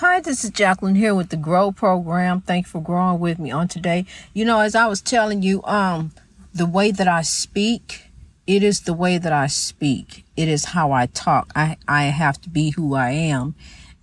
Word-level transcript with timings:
Hi, 0.00 0.20
this 0.20 0.44
is 0.44 0.50
Jacqueline 0.50 0.94
here 0.94 1.12
with 1.12 1.30
the 1.30 1.36
Grow 1.36 1.72
program. 1.72 2.40
Thank 2.42 2.66
you 2.66 2.70
for 2.70 2.80
growing 2.80 3.18
with 3.18 3.40
me 3.40 3.50
on 3.50 3.66
today. 3.66 4.06
You 4.32 4.44
know, 4.44 4.60
as 4.60 4.76
I 4.76 4.86
was 4.86 5.00
telling 5.00 5.42
you, 5.42 5.60
um, 5.64 6.12
the 6.54 6.66
way 6.66 6.92
that 6.92 7.08
I 7.08 7.22
speak, 7.22 8.04
it 8.46 8.62
is 8.62 8.82
the 8.82 8.94
way 8.94 9.18
that 9.18 9.32
I 9.32 9.48
speak. 9.48 10.24
It 10.36 10.46
is 10.46 10.66
how 10.66 10.92
I 10.92 11.06
talk. 11.06 11.50
I, 11.56 11.78
I 11.88 12.04
have 12.04 12.40
to 12.42 12.48
be 12.48 12.70
who 12.70 12.94
I 12.94 13.10
am 13.10 13.56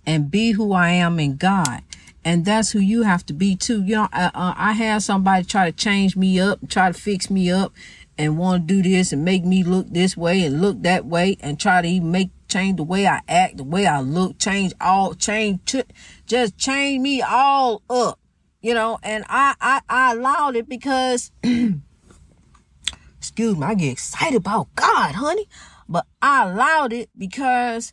and 0.04 0.30
be 0.30 0.50
who 0.50 0.74
I 0.74 0.90
am 0.90 1.18
in 1.18 1.36
God. 1.36 1.80
And 2.22 2.44
that's 2.44 2.72
who 2.72 2.78
you 2.78 3.04
have 3.04 3.24
to 3.24 3.32
be 3.32 3.56
too. 3.56 3.82
You 3.82 3.94
know, 3.94 4.08
I, 4.12 4.26
uh, 4.26 4.52
I 4.54 4.72
had 4.72 5.00
somebody 5.00 5.44
try 5.46 5.70
to 5.70 5.74
change 5.74 6.14
me 6.14 6.38
up, 6.38 6.58
try 6.68 6.92
to 6.92 6.98
fix 6.98 7.30
me 7.30 7.50
up 7.50 7.72
and 8.18 8.36
want 8.36 8.68
to 8.68 8.74
do 8.74 8.82
this 8.82 9.14
and 9.14 9.24
make 9.24 9.46
me 9.46 9.62
look 9.62 9.88
this 9.88 10.14
way 10.14 10.44
and 10.44 10.60
look 10.60 10.82
that 10.82 11.06
way 11.06 11.38
and 11.40 11.58
try 11.58 11.80
to 11.80 11.88
even 11.88 12.10
make 12.10 12.28
change 12.56 12.76
the 12.78 12.84
way 12.84 13.06
I 13.06 13.20
act, 13.28 13.58
the 13.58 13.64
way 13.64 13.86
I 13.86 14.00
look, 14.00 14.38
change 14.38 14.72
all, 14.80 15.12
change, 15.12 15.60
just 16.26 16.56
change 16.56 17.02
me 17.02 17.20
all 17.20 17.82
up, 17.90 18.18
you 18.62 18.72
know, 18.72 18.98
and 19.02 19.24
I, 19.28 19.54
I, 19.60 19.82
I 19.90 20.12
allowed 20.12 20.56
it 20.56 20.66
because, 20.66 21.30
excuse 23.18 23.56
me, 23.56 23.62
I 23.62 23.74
get 23.74 23.92
excited 23.92 24.36
about 24.36 24.74
God, 24.74 25.16
honey, 25.16 25.46
but 25.86 26.06
I 26.22 26.48
allowed 26.48 26.94
it 26.94 27.10
because 27.16 27.92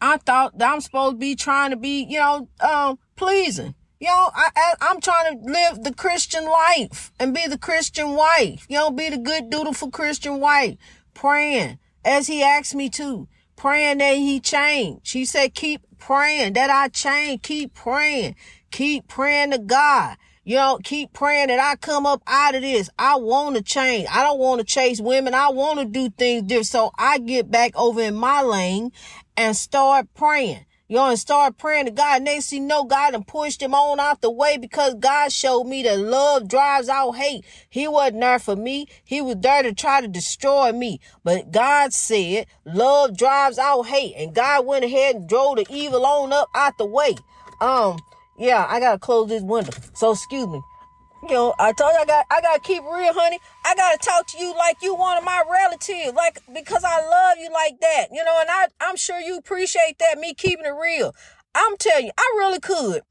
I 0.00 0.16
thought 0.16 0.56
that 0.56 0.72
I'm 0.72 0.80
supposed 0.80 1.16
to 1.16 1.18
be 1.18 1.34
trying 1.34 1.70
to 1.70 1.76
be, 1.76 2.02
you 2.04 2.18
know, 2.18 2.48
um, 2.60 2.98
pleasing. 3.14 3.74
You 4.00 4.06
know, 4.06 4.30
I, 4.32 4.48
I, 4.56 4.74
I'm 4.80 5.02
trying 5.02 5.38
to 5.38 5.44
live 5.44 5.84
the 5.84 5.92
Christian 5.92 6.46
life 6.46 7.12
and 7.20 7.34
be 7.34 7.46
the 7.46 7.58
Christian 7.58 8.12
wife. 8.12 8.64
You 8.70 8.76
know, 8.76 8.90
be 8.90 9.10
the 9.10 9.18
good, 9.18 9.50
dutiful 9.50 9.90
Christian 9.90 10.40
wife, 10.40 10.76
praying 11.12 11.78
as 12.06 12.28
he 12.28 12.42
asked 12.42 12.74
me 12.74 12.88
to 12.90 13.28
praying 13.58 13.98
that 13.98 14.16
he 14.16 14.40
change. 14.40 15.10
He 15.10 15.24
said, 15.24 15.52
keep 15.52 15.82
praying 15.98 16.54
that 16.54 16.70
I 16.70 16.88
change. 16.88 17.42
Keep 17.42 17.74
praying. 17.74 18.36
Keep 18.70 19.08
praying 19.08 19.50
to 19.50 19.58
God. 19.58 20.16
You 20.44 20.56
know, 20.56 20.78
keep 20.82 21.12
praying 21.12 21.48
that 21.48 21.60
I 21.60 21.76
come 21.76 22.06
up 22.06 22.22
out 22.26 22.54
of 22.54 22.62
this. 22.62 22.88
I 22.98 23.16
want 23.16 23.56
to 23.56 23.62
change. 23.62 24.08
I 24.10 24.22
don't 24.22 24.38
want 24.38 24.60
to 24.60 24.64
chase 24.64 25.00
women. 25.00 25.34
I 25.34 25.50
want 25.50 25.80
to 25.80 25.84
do 25.84 26.08
things 26.08 26.44
different. 26.44 26.66
So 26.66 26.90
I 26.96 27.18
get 27.18 27.50
back 27.50 27.76
over 27.76 28.00
in 28.00 28.14
my 28.14 28.40
lane 28.40 28.92
and 29.36 29.54
start 29.54 30.06
praying. 30.14 30.64
You 30.88 30.96
know, 30.96 31.10
and 31.10 31.18
start 31.18 31.58
praying 31.58 31.84
to 31.84 31.90
God. 31.90 32.22
Next 32.22 32.50
you 32.50 32.60
know, 32.60 32.84
God 32.84 33.14
and 33.14 33.26
pushed 33.26 33.62
him 33.62 33.74
on 33.74 34.00
out 34.00 34.22
the 34.22 34.30
way 34.30 34.56
because 34.56 34.94
God 34.94 35.30
showed 35.30 35.64
me 35.64 35.82
that 35.82 35.98
love 35.98 36.48
drives 36.48 36.88
out 36.88 37.12
hate. 37.12 37.44
He 37.68 37.86
wasn't 37.86 38.22
there 38.22 38.38
for 38.38 38.56
me. 38.56 38.86
He 39.04 39.20
was 39.20 39.36
there 39.36 39.62
to 39.62 39.74
try 39.74 40.00
to 40.00 40.08
destroy 40.08 40.72
me. 40.72 41.00
But 41.24 41.50
God 41.50 41.92
said 41.92 42.46
love 42.64 43.18
drives 43.18 43.58
out 43.58 43.82
hate. 43.82 44.14
And 44.16 44.34
God 44.34 44.64
went 44.64 44.82
ahead 44.82 45.16
and 45.16 45.28
drove 45.28 45.56
the 45.56 45.66
evil 45.68 46.06
on 46.06 46.32
up 46.32 46.48
out 46.54 46.78
the 46.78 46.86
way. 46.86 47.16
Um, 47.60 47.98
yeah, 48.38 48.64
I 48.66 48.80
gotta 48.80 48.98
close 48.98 49.28
this 49.28 49.42
window. 49.42 49.72
So 49.92 50.12
excuse 50.12 50.46
me. 50.46 50.62
Know, 51.28 51.54
I 51.58 51.72
told 51.72 51.92
you 51.92 51.98
I 52.00 52.04
got 52.06 52.26
I 52.30 52.40
gotta 52.40 52.60
keep 52.60 52.82
real, 52.82 53.12
honey. 53.12 53.38
I 53.64 53.74
gotta 53.74 53.98
talk 53.98 54.26
to 54.28 54.38
you 54.38 54.54
like 54.56 54.78
you 54.82 54.94
one 54.94 55.18
of 55.18 55.24
my 55.24 55.42
relatives, 55.50 56.14
like 56.14 56.38
because 56.54 56.84
I 56.84 57.00
love 57.06 57.38
you 57.38 57.50
like 57.52 57.80
that. 57.80 58.06
You 58.12 58.24
know, 58.24 58.36
and 58.40 58.48
I 58.50 58.68
I'm 58.80 58.96
sure 58.96 59.20
you 59.20 59.36
appreciate 59.36 59.98
that 59.98 60.18
me 60.18 60.32
keeping 60.34 60.64
it 60.64 60.70
real. 60.70 61.14
I'm 61.54 61.76
telling 61.76 62.06
you, 62.06 62.12
I 62.16 62.34
really 62.38 62.60
could, 62.60 63.02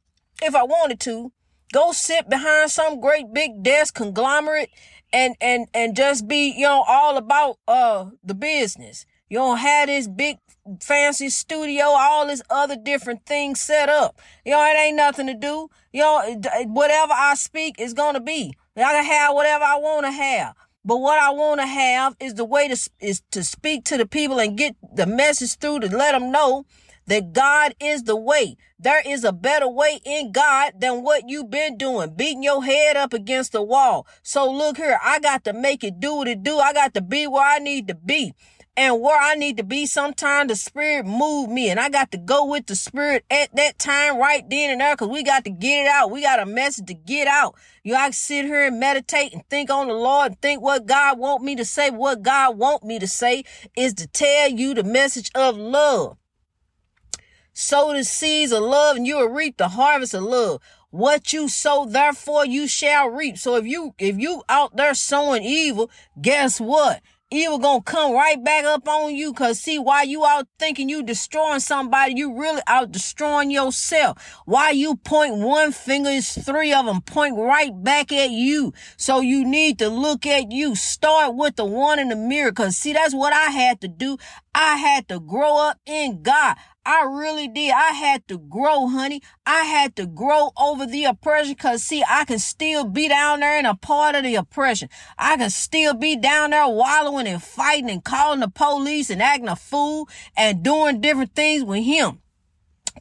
if 0.41 0.55
I 0.55 0.63
wanted 0.63 0.99
to, 1.01 1.31
go 1.73 1.91
sit 1.91 2.29
behind 2.29 2.71
some 2.71 2.99
great 2.99 3.33
big 3.33 3.61
desk 3.61 3.93
conglomerate 3.95 4.69
and 5.13 5.35
and 5.39 5.67
and 5.73 5.95
just 5.95 6.27
be 6.27 6.53
you 6.55 6.65
know 6.65 6.83
all 6.87 7.17
about 7.17 7.57
uh 7.67 8.09
the 8.23 8.33
business. 8.33 9.05
You 9.29 9.39
don't 9.39 9.57
have 9.57 9.87
this 9.87 10.07
big 10.07 10.37
fancy 10.81 11.29
studio, 11.29 11.85
all 11.85 12.27
this 12.27 12.41
other 12.49 12.77
different 12.77 13.25
things 13.25 13.59
set 13.59 13.89
up. 13.89 14.19
You 14.45 14.53
know, 14.53 14.63
it 14.65 14.77
ain't 14.77 14.95
nothing 14.95 15.27
to 15.27 15.33
do. 15.33 15.69
You 15.91 16.01
know, 16.01 16.41
whatever 16.65 17.13
I 17.13 17.35
speak 17.35 17.75
is 17.79 17.93
gonna 17.93 18.21
be. 18.21 18.53
I 18.75 18.81
can 18.81 19.05
have 19.05 19.33
whatever 19.33 19.63
I 19.63 19.77
want 19.77 20.05
to 20.05 20.11
have. 20.11 20.55
But 20.85 20.97
what 20.97 21.19
I 21.19 21.31
want 21.31 21.59
to 21.59 21.67
have 21.67 22.15
is 22.19 22.35
the 22.35 22.45
way 22.45 22.69
to 22.69 22.89
is 23.01 23.21
to 23.31 23.43
speak 23.43 23.83
to 23.85 23.97
the 23.97 24.05
people 24.05 24.39
and 24.39 24.57
get 24.57 24.75
the 24.93 25.05
message 25.05 25.55
through 25.57 25.81
to 25.81 25.95
let 25.95 26.13
them 26.13 26.31
know 26.31 26.65
that 27.07 27.33
God 27.33 27.73
is 27.81 28.03
the 28.03 28.15
way. 28.15 28.55
There 28.79 29.01
is 29.05 29.23
a 29.23 29.33
better 29.33 29.67
way 29.67 29.99
in 30.05 30.31
God 30.31 30.73
than 30.79 31.03
what 31.03 31.23
you've 31.27 31.49
been 31.49 31.77
doing, 31.77 32.13
beating 32.15 32.43
your 32.43 32.63
head 32.63 32.95
up 32.95 33.13
against 33.13 33.53
the 33.53 33.61
wall. 33.61 34.05
So 34.23 34.49
look 34.49 34.77
here, 34.77 34.99
I 35.03 35.19
got 35.19 35.43
to 35.45 35.53
make 35.53 35.83
it 35.83 35.99
do 35.99 36.15
what 36.15 36.27
it 36.27 36.43
do. 36.43 36.57
I 36.59 36.73
got 36.73 36.93
to 36.93 37.01
be 37.01 37.27
where 37.27 37.45
I 37.45 37.59
need 37.59 37.87
to 37.87 37.95
be 37.95 38.33
and 38.77 39.01
where 39.01 39.19
I 39.19 39.33
need 39.33 39.57
to 39.57 39.63
be. 39.63 39.87
sometime, 39.87 40.47
the 40.47 40.55
spirit 40.55 41.07
move 41.07 41.49
me 41.49 41.69
and 41.69 41.79
I 41.79 41.89
got 41.89 42.11
to 42.11 42.17
go 42.17 42.45
with 42.45 42.67
the 42.67 42.75
spirit 42.75 43.25
at 43.31 43.53
that 43.55 43.79
time 43.79 44.19
right 44.19 44.47
then 44.47 44.69
and 44.69 44.79
there 44.79 44.93
because 44.93 45.09
we 45.09 45.23
got 45.23 45.43
to 45.45 45.49
get 45.49 45.85
it 45.85 45.87
out. 45.87 46.11
We 46.11 46.21
got 46.21 46.39
a 46.39 46.45
message 46.45 46.85
to 46.85 46.93
get 46.93 47.27
out. 47.27 47.55
You 47.83 47.93
know, 47.93 47.99
I 47.99 48.11
sit 48.11 48.45
here 48.45 48.67
and 48.67 48.79
meditate 48.79 49.33
and 49.33 49.43
think 49.49 49.71
on 49.71 49.87
the 49.87 49.95
Lord 49.95 50.33
and 50.33 50.41
think 50.41 50.61
what 50.61 50.85
God 50.85 51.17
want 51.17 51.43
me 51.43 51.55
to 51.55 51.65
say. 51.65 51.89
What 51.89 52.21
God 52.21 52.59
want 52.59 52.83
me 52.83 52.99
to 52.99 53.07
say 53.07 53.43
is 53.75 53.95
to 53.95 54.07
tell 54.07 54.49
you 54.49 54.75
the 54.75 54.83
message 54.83 55.31
of 55.33 55.57
love. 55.57 56.17
Sow 57.53 57.91
the 57.93 58.03
seeds 58.03 58.51
of 58.51 58.61
love 58.61 58.95
and 58.95 59.07
you 59.07 59.17
will 59.17 59.29
reap 59.29 59.57
the 59.57 59.69
harvest 59.69 60.13
of 60.13 60.21
love. 60.21 60.61
What 60.91 61.33
you 61.33 61.49
sow, 61.49 61.85
therefore 61.85 62.45
you 62.45 62.67
shall 62.67 63.09
reap. 63.09 63.39
So 63.39 63.55
if 63.55 63.65
you, 63.65 63.95
if 63.97 64.19
you 64.19 64.43
out 64.47 64.77
there 64.77 64.93
sowing 64.93 65.41
evil, 65.41 65.89
guess 66.21 66.61
what? 66.61 67.01
Evil 67.29 67.57
gonna 67.57 67.81
come 67.81 68.13
right 68.13 68.41
back 68.41 68.63
up 68.63 68.87
on 68.87 69.13
you. 69.13 69.33
Cause 69.33 69.59
see, 69.59 69.77
why 69.77 70.03
you 70.03 70.25
out 70.25 70.47
thinking 70.59 70.87
you 70.87 71.03
destroying 71.03 71.59
somebody, 71.59 72.13
you 72.15 72.39
really 72.39 72.61
out 72.67 72.91
destroying 72.91 73.51
yourself. 73.51 74.41
Why 74.45 74.71
you 74.71 74.95
point 74.95 75.35
one 75.35 75.71
finger, 75.71 76.09
is 76.09 76.31
three 76.33 76.73
of 76.73 76.85
them 76.85 77.01
point 77.01 77.35
right 77.37 77.71
back 77.83 78.11
at 78.11 78.29
you. 78.29 78.73
So 78.95 79.19
you 79.19 79.45
need 79.45 79.79
to 79.79 79.89
look 79.89 80.25
at 80.25 80.51
you. 80.51 80.75
Start 80.75 81.35
with 81.35 81.57
the 81.57 81.65
one 81.65 81.99
in 81.99 82.09
the 82.09 82.15
mirror. 82.15 82.51
Cause 82.51 82.77
see, 82.77 82.93
that's 82.93 83.13
what 83.13 83.33
I 83.33 83.51
had 83.51 83.81
to 83.81 83.87
do. 83.87 84.17
I 84.55 84.77
had 84.77 85.07
to 85.09 85.19
grow 85.19 85.57
up 85.57 85.79
in 85.85 86.21
God. 86.23 86.55
I 86.87 87.03
really 87.03 87.49
did. 87.49 87.73
I 87.73 87.91
had 87.91 88.25
to 88.29 88.37
grow, 88.37 88.87
honey. 88.87 89.21
I 89.45 89.63
had 89.63 89.97
to 89.97 90.05
grow 90.05 90.51
over 90.57 90.85
the 90.85 91.03
oppression 91.03 91.51
because, 91.51 91.83
see, 91.83 92.01
I 92.07 92.23
can 92.23 92.39
still 92.39 92.85
be 92.85 93.09
down 93.09 93.41
there 93.41 93.57
and 93.57 93.67
a 93.67 93.75
part 93.75 94.15
of 94.15 94.23
the 94.23 94.35
oppression. 94.35 94.87
I 95.17 95.35
can 95.35 95.49
still 95.49 95.93
be 95.93 96.15
down 96.15 96.51
there 96.51 96.65
wallowing 96.65 97.27
and 97.27 97.43
fighting 97.43 97.89
and 97.89 98.01
calling 98.01 98.39
the 98.39 98.47
police 98.47 99.09
and 99.09 99.21
acting 99.21 99.49
a 99.49 99.57
fool 99.57 100.07
and 100.37 100.63
doing 100.63 101.01
different 101.01 101.35
things 101.35 101.65
with 101.65 101.83
him. 101.83 102.21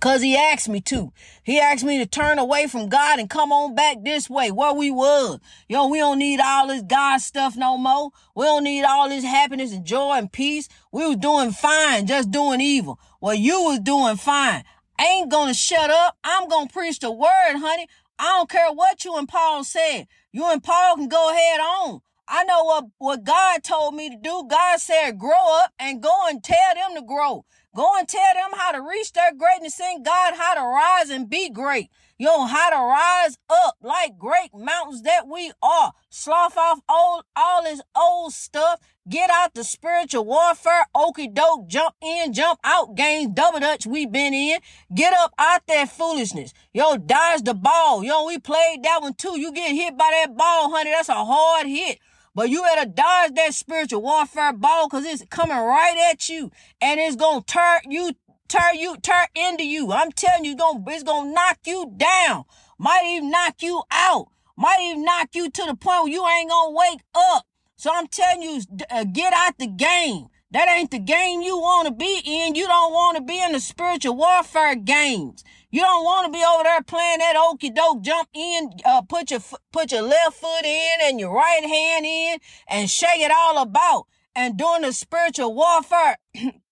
Cause 0.01 0.21
he 0.21 0.37
asked 0.37 0.69
me 0.69 0.81
to. 0.83 1.13
He 1.43 1.59
asked 1.59 1.85
me 1.85 1.99
to 1.99 2.07
turn 2.07 2.39
away 2.39 2.67
from 2.67 2.89
God 2.89 3.19
and 3.19 3.31
come 3.31 3.51
on 3.51 3.75
back 3.75 3.99
this 4.03 4.29
way 4.29 4.51
where 4.51 4.75
we 4.75 4.91
was. 4.91 5.41
Yo, 5.69 5.87
we 5.87 5.99
don't 5.99 6.19
need 6.19 6.41
all 6.41 6.67
this 6.67 6.83
God 6.83 7.19
stuff 7.21 7.57
no 7.57 7.79
more. 7.79 8.11
We 8.35 8.45
don't 8.45 8.65
need 8.65 8.85
all 8.85 9.09
this 9.09 9.25
happiness 9.25 9.73
and 9.73 9.87
joy 9.87 10.17
and 10.17 10.31
peace. 10.31 10.69
We 10.93 11.07
was 11.07 11.17
doing 11.17 11.53
fine, 11.53 12.07
just 12.07 12.31
doing 12.31 12.61
evil. 12.61 13.01
Well, 13.27 13.35
you 13.35 13.61
was 13.61 13.81
doing 13.81 14.19
fine. 14.19 14.63
I 15.01 15.05
ain't 15.05 15.33
gonna 15.33 15.53
shut 15.53 15.91
up. 15.91 16.17
I'm 16.23 16.47
gonna 16.47 16.69
preach 16.69 17.01
the 17.01 17.11
word, 17.11 17.57
honey. 17.57 17.89
I 18.21 18.27
don't 18.27 18.49
care 18.49 18.73
what 18.73 19.05
you 19.05 19.17
and 19.17 19.29
Paul 19.29 19.65
said. 19.65 20.07
You 20.31 20.49
and 20.49 20.63
Paul 20.63 20.95
can 20.95 21.09
go 21.09 21.33
ahead 21.33 21.59
on. 21.59 22.03
I 22.29 22.45
know 22.45 22.63
what, 22.63 22.85
what 22.99 23.25
God 23.25 23.65
told 23.65 23.97
me 23.97 24.11
to 24.11 24.17
do. 24.17 24.47
God 24.49 24.79
said, 24.79 25.19
grow 25.19 25.59
up 25.65 25.73
and 25.81 26.01
go 26.01 26.17
and 26.29 26.41
tell 26.41 26.75
them 26.77 26.95
to 26.95 27.03
grow. 27.03 27.45
Go 27.75 27.99
and 27.99 28.07
tell 28.07 28.33
them 28.33 28.57
how 28.57 28.71
to 28.71 28.81
reach 28.81 29.13
their 29.13 29.35
greatness 29.35 29.81
in 29.81 30.05
God, 30.05 30.35
how 30.35 30.55
to 30.55 30.61
rise 30.63 31.11
and 31.11 31.29
be 31.29 31.51
great. 31.51 31.91
Know, 32.19 32.47
how 32.47 32.71
to 32.71 32.77
rise 32.77 33.37
up 33.51 33.77
like 33.83 34.17
great 34.17 34.55
mountains 34.55 35.03
that 35.03 35.29
we 35.29 35.53
are. 35.63 35.93
Slough 36.09 36.57
off 36.57 36.81
old, 36.89 37.25
all 37.37 37.63
this 37.63 37.83
old 37.95 38.33
stuff. 38.33 38.81
Get 39.07 39.29
out 39.29 39.53
the 39.53 39.63
spiritual 39.63 40.25
warfare, 40.25 40.87
okey 40.95 41.29
doke, 41.29 41.69
jump 41.69 41.95
in, 42.03 42.33
jump 42.33 42.59
out 42.65 42.95
games, 42.95 43.33
double 43.35 43.61
dutch 43.61 43.87
we 43.87 44.07
been 44.07 44.33
in. 44.33 44.61
Get 44.95 45.13
up 45.13 45.35
out 45.39 45.67
that 45.69 45.91
foolishness. 45.91 46.55
Yo, 46.73 46.97
dodge 46.97 47.43
the 47.43 47.53
ball. 47.53 48.03
Yo, 48.03 48.25
we 48.25 48.39
played 48.39 48.83
that 48.83 49.03
one 49.03 49.13
too. 49.13 49.39
You 49.39 49.53
get 49.53 49.73
hit 49.73 49.99
by 49.99 50.11
that 50.11 50.35
ball, 50.35 50.71
honey. 50.71 50.91
That's 50.91 51.11
a 51.11 51.23
hard 51.23 51.67
hit. 51.67 51.99
But 52.35 52.51
you 52.51 52.63
better 52.63 52.91
dodge 52.91 53.33
that 53.35 53.55
spiritual 53.55 54.03
warfare 54.03 54.53
ball 54.53 54.89
because 54.89 55.05
it's 55.05 55.25
coming 55.31 55.57
right 55.57 56.11
at 56.11 56.29
you 56.29 56.51
and 56.83 56.99
it's 56.99 57.17
going 57.17 57.43
to 57.43 57.47
turn 57.47 57.81
you, 57.91 58.13
turn 58.49 58.77
you, 58.77 58.97
turn 58.97 59.27
into 59.35 59.65
you. 59.65 59.93
I'm 59.93 60.13
telling 60.13 60.45
you, 60.45 60.57
it's 60.59 61.03
going 61.03 61.29
to 61.29 61.35
knock 61.35 61.59
you 61.67 61.93
down. 61.97 62.45
Might 62.79 63.05
even 63.07 63.31
knock 63.31 63.63
you 63.63 63.83
out. 63.91 64.29
Might 64.57 64.79
even 64.81 65.05
knock 65.05 65.31
you 65.35 65.51
to 65.51 65.65
the 65.67 65.75
point 65.75 66.05
where 66.05 66.13
you 66.13 66.27
ain't 66.27 66.51
to 66.51 66.71
wake 66.71 67.01
up. 67.15 67.47
So 67.77 67.91
I'm 67.93 68.07
telling 68.07 68.43
you, 68.43 68.63
uh, 68.91 69.05
get 69.05 69.33
out 69.35 69.59
the 69.59 69.67
game. 69.67 70.29
That 70.53 70.69
ain't 70.69 70.91
the 70.91 70.99
game 70.99 71.43
you 71.43 71.59
want 71.59 71.89
to 71.89 71.93
be 71.93 72.23
in. 72.25 72.55
You 72.55 72.67
don't 72.67 72.93
want 72.93 73.17
to 73.17 73.23
be 73.23 73.43
in 73.43 73.53
the 73.53 73.61
spiritual 73.61 74.17
warfare 74.17 74.77
games. 74.77 75.45
You 75.71 75.83
don't 75.83 76.05
want 76.05 76.27
to 76.27 76.39
be 76.39 76.45
over 76.45 76.63
there 76.63 76.83
playing 76.83 77.19
that 77.19 77.35
okey 77.37 77.71
doke, 77.71 78.01
jump 78.01 78.29
in, 78.33 78.71
uh, 78.85 79.03
put 79.03 79.31
your, 79.31 79.41
put 79.73 79.93
your 79.93 80.03
left 80.03 80.37
foot 80.37 80.65
in 80.65 80.99
and 81.03 81.21
your 81.21 81.35
right 81.35 81.65
hand 81.65 82.07
in 82.07 82.39
and 82.69 82.89
shake 82.89 83.21
it 83.21 83.31
all 83.31 83.61
about 83.61 84.07
and 84.35 84.57
doing 84.57 84.83
the 84.83 84.93
spiritual 84.93 85.55
warfare. 85.55 86.17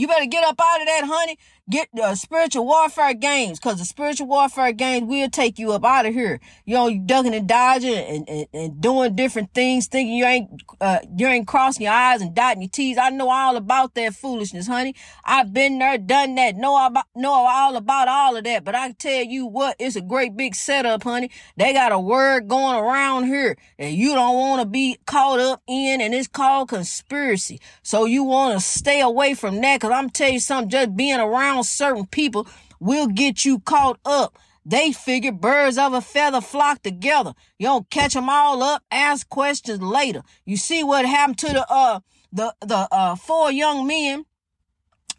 you 0.00 0.08
better 0.08 0.26
get 0.26 0.44
up 0.44 0.60
out 0.60 0.80
of 0.80 0.86
that, 0.86 1.04
honey. 1.04 1.38
Get 1.68 1.88
uh, 2.00 2.14
spiritual 2.14 2.66
warfare 2.66 3.14
games 3.14 3.58
because 3.58 3.78
the 3.78 3.84
spiritual 3.84 4.26
warfare 4.26 4.72
games 4.72 5.08
will 5.08 5.30
take 5.30 5.58
you 5.58 5.72
up 5.72 5.84
out 5.84 6.06
of 6.06 6.12
here. 6.12 6.40
You 6.64 6.74
know, 6.74 6.88
you 6.88 7.00
ducking 7.00 7.34
and 7.34 7.48
dodging 7.48 7.94
and, 7.94 8.28
and, 8.28 8.46
and 8.52 8.80
doing 8.80 9.16
different 9.16 9.54
things, 9.54 9.86
thinking 9.86 10.14
you 10.14 10.26
ain't 10.26 10.62
uh, 10.80 10.98
you 11.16 11.26
ain't 11.26 11.46
crossing 11.46 11.84
your 11.84 11.92
eyes 11.92 12.20
and 12.20 12.34
dotting 12.34 12.62
your 12.62 12.70
T's. 12.70 12.98
I 12.98 13.10
know 13.10 13.30
all 13.30 13.56
about 13.56 13.94
that 13.94 14.14
foolishness, 14.14 14.66
honey. 14.66 14.94
I've 15.24 15.52
been 15.52 15.78
there, 15.78 15.96
done 15.96 16.34
that, 16.34 16.56
know 16.56 16.86
about 16.86 17.06
know 17.14 17.32
all 17.32 17.76
about 17.76 18.08
all 18.08 18.36
of 18.36 18.44
that. 18.44 18.64
But 18.64 18.74
I 18.74 18.92
tell 18.92 19.24
you 19.24 19.46
what, 19.46 19.76
it's 19.78 19.96
a 19.96 20.02
great 20.02 20.36
big 20.36 20.54
setup, 20.54 21.02
honey. 21.02 21.30
They 21.56 21.72
got 21.72 21.92
a 21.92 21.98
word 21.98 22.48
going 22.48 22.76
around 22.76 23.24
here 23.24 23.56
that 23.78 23.92
you 23.92 24.14
don't 24.14 24.36
want 24.36 24.60
to 24.60 24.66
be 24.66 24.98
caught 25.06 25.40
up 25.40 25.62
in, 25.66 26.00
and 26.00 26.14
it's 26.14 26.28
called 26.28 26.68
conspiracy. 26.68 27.60
So 27.82 28.04
you 28.04 28.24
want 28.24 28.58
to 28.58 28.64
stay 28.64 29.00
away 29.00 29.34
from 29.34 29.60
that 29.62 29.80
because 29.80 29.92
I'm 29.92 30.10
telling 30.10 30.34
you 30.34 30.40
something, 30.40 30.68
just 30.68 30.94
being 30.94 31.20
around 31.20 31.53
certain 31.62 32.06
people 32.06 32.46
will 32.80 33.06
get 33.06 33.44
you 33.44 33.60
caught 33.60 33.98
up. 34.04 34.36
They 34.66 34.92
figure 34.92 35.32
birds 35.32 35.76
of 35.76 35.92
a 35.92 36.00
feather 36.00 36.40
flock 36.40 36.82
together. 36.82 37.34
You 37.58 37.66
don't 37.66 37.90
catch 37.90 38.14
them 38.14 38.30
all 38.30 38.62
up, 38.62 38.82
ask 38.90 39.28
questions 39.28 39.82
later. 39.82 40.22
You 40.46 40.56
see 40.56 40.82
what 40.82 41.04
happened 41.04 41.38
to 41.38 41.48
the 41.48 41.66
uh 41.68 42.00
the 42.32 42.54
the 42.60 42.88
uh 42.90 43.14
four 43.16 43.52
young 43.52 43.86
men 43.86 44.24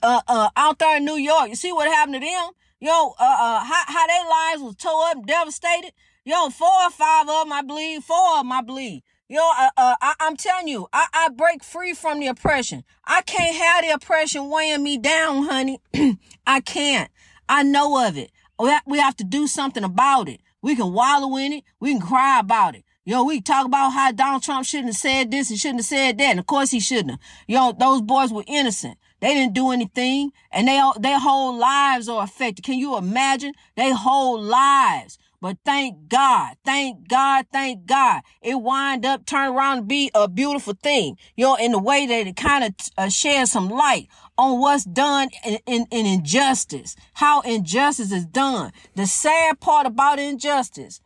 uh 0.02 0.22
uh 0.28 0.50
out 0.56 0.80
there 0.80 0.98
in 0.98 1.06
New 1.06 1.18
York. 1.18 1.50
You 1.50 1.56
see 1.56 1.72
what 1.72 1.88
happened 1.88 2.16
to 2.16 2.20
them? 2.20 2.50
Yo, 2.80 2.92
uh 2.92 3.14
uh 3.20 3.60
how 3.64 3.84
how 3.88 4.08
their 4.08 4.30
lives 4.30 4.62
was 4.64 4.76
tore 4.78 5.10
up, 5.10 5.26
devastated. 5.26 5.94
Yo, 6.24 6.50
four 6.50 6.68
or 6.84 6.90
five 6.90 7.30
of 7.30 7.44
them, 7.44 7.54
I 7.54 7.62
believe. 7.62 8.04
Four 8.04 8.38
of 8.38 8.40
them, 8.40 8.52
I 8.52 8.62
believe. 8.62 9.04
Yo, 9.28 9.42
uh, 9.42 9.70
uh, 9.76 9.96
I, 10.00 10.14
am 10.20 10.38
telling 10.38 10.68
you, 10.68 10.88
I, 10.94 11.08
I 11.12 11.30
break 11.30 11.64
free 11.64 11.94
from 11.94 12.20
the 12.20 12.28
oppression. 12.28 12.84
I 13.04 13.24
can't 13.24 13.56
have 13.56 13.84
the 13.84 13.90
oppression 13.90 14.52
weighing 14.52 14.84
me 14.84 15.00
down, 15.00 15.46
honey. 15.46 15.82
I 16.46 16.60
can't. 16.60 17.10
I 17.50 17.64
know 17.64 18.08
of 18.08 18.20
it. 18.20 18.30
We 18.60 19.00
have, 19.00 19.16
to 19.16 19.24
do 19.24 19.48
something 19.48 19.84
about 19.84 20.30
it. 20.30 20.42
We 20.62 20.76
can 20.76 20.94
wallow 20.94 21.38
in 21.38 21.54
it. 21.54 21.64
We 21.80 21.94
can 21.94 22.02
cry 22.02 22.40
about 22.40 22.76
it. 22.76 22.84
Yo, 23.04 23.24
we 23.24 23.42
talk 23.42 23.66
about 23.66 23.94
how 23.94 24.12
Donald 24.12 24.44
Trump 24.44 24.64
shouldn't 24.64 24.90
have 24.90 24.96
said 24.96 25.32
this 25.32 25.50
and 25.50 25.58
shouldn't 25.58 25.80
have 25.80 25.88
said 25.88 26.20
that. 26.20 26.26
And 26.26 26.40
of 26.40 26.46
course 26.46 26.70
he 26.70 26.80
shouldn't 26.80 27.12
have. 27.12 27.20
Yo, 27.48 27.72
those 27.72 28.04
boys 28.04 28.32
were 28.32 28.44
innocent. 28.46 29.00
They 29.22 29.34
didn't 29.34 29.54
do 29.54 29.72
anything 29.72 30.34
and 30.52 30.68
they, 30.68 30.80
their 31.00 31.20
whole 31.20 31.58
lives 31.58 32.08
are 32.08 32.24
affected. 32.24 32.64
Can 32.64 32.78
you 32.78 32.96
imagine? 32.96 33.54
Their 33.76 33.96
whole 33.96 34.40
lives 34.40 35.18
but 35.46 35.60
thank 35.64 36.10
God, 36.10 36.56
thank 36.66 37.08
God, 37.08 37.46
thank 37.54 37.86
God. 37.86 38.24
It 38.42 38.56
wind 38.56 39.06
up 39.06 39.28
turn 39.28 39.54
around 39.54 39.76
to 39.76 39.84
be 39.84 40.10
a 40.16 40.28
beautiful 40.28 40.74
thing, 40.74 41.20
you 41.36 41.46
know, 41.46 41.54
in 41.54 41.72
the 41.72 41.78
way 41.78 42.08
that 42.08 42.26
it 42.26 42.36
kind 42.36 42.64
of 42.64 42.74
uh, 42.98 43.10
shares 43.10 43.52
some 43.52 43.70
light 43.70 44.08
on 44.40 44.60
what's 44.60 44.86
done 44.86 45.30
in, 45.46 45.60
in, 45.68 45.86
in 45.92 46.08
injustice, 46.08 46.96
how 47.14 47.42
injustice 47.42 48.12
is 48.12 48.26
done. 48.26 48.72
The 48.96 49.06
sad 49.06 49.60
part 49.60 49.86
about 49.86 50.18
injustice 50.18 51.00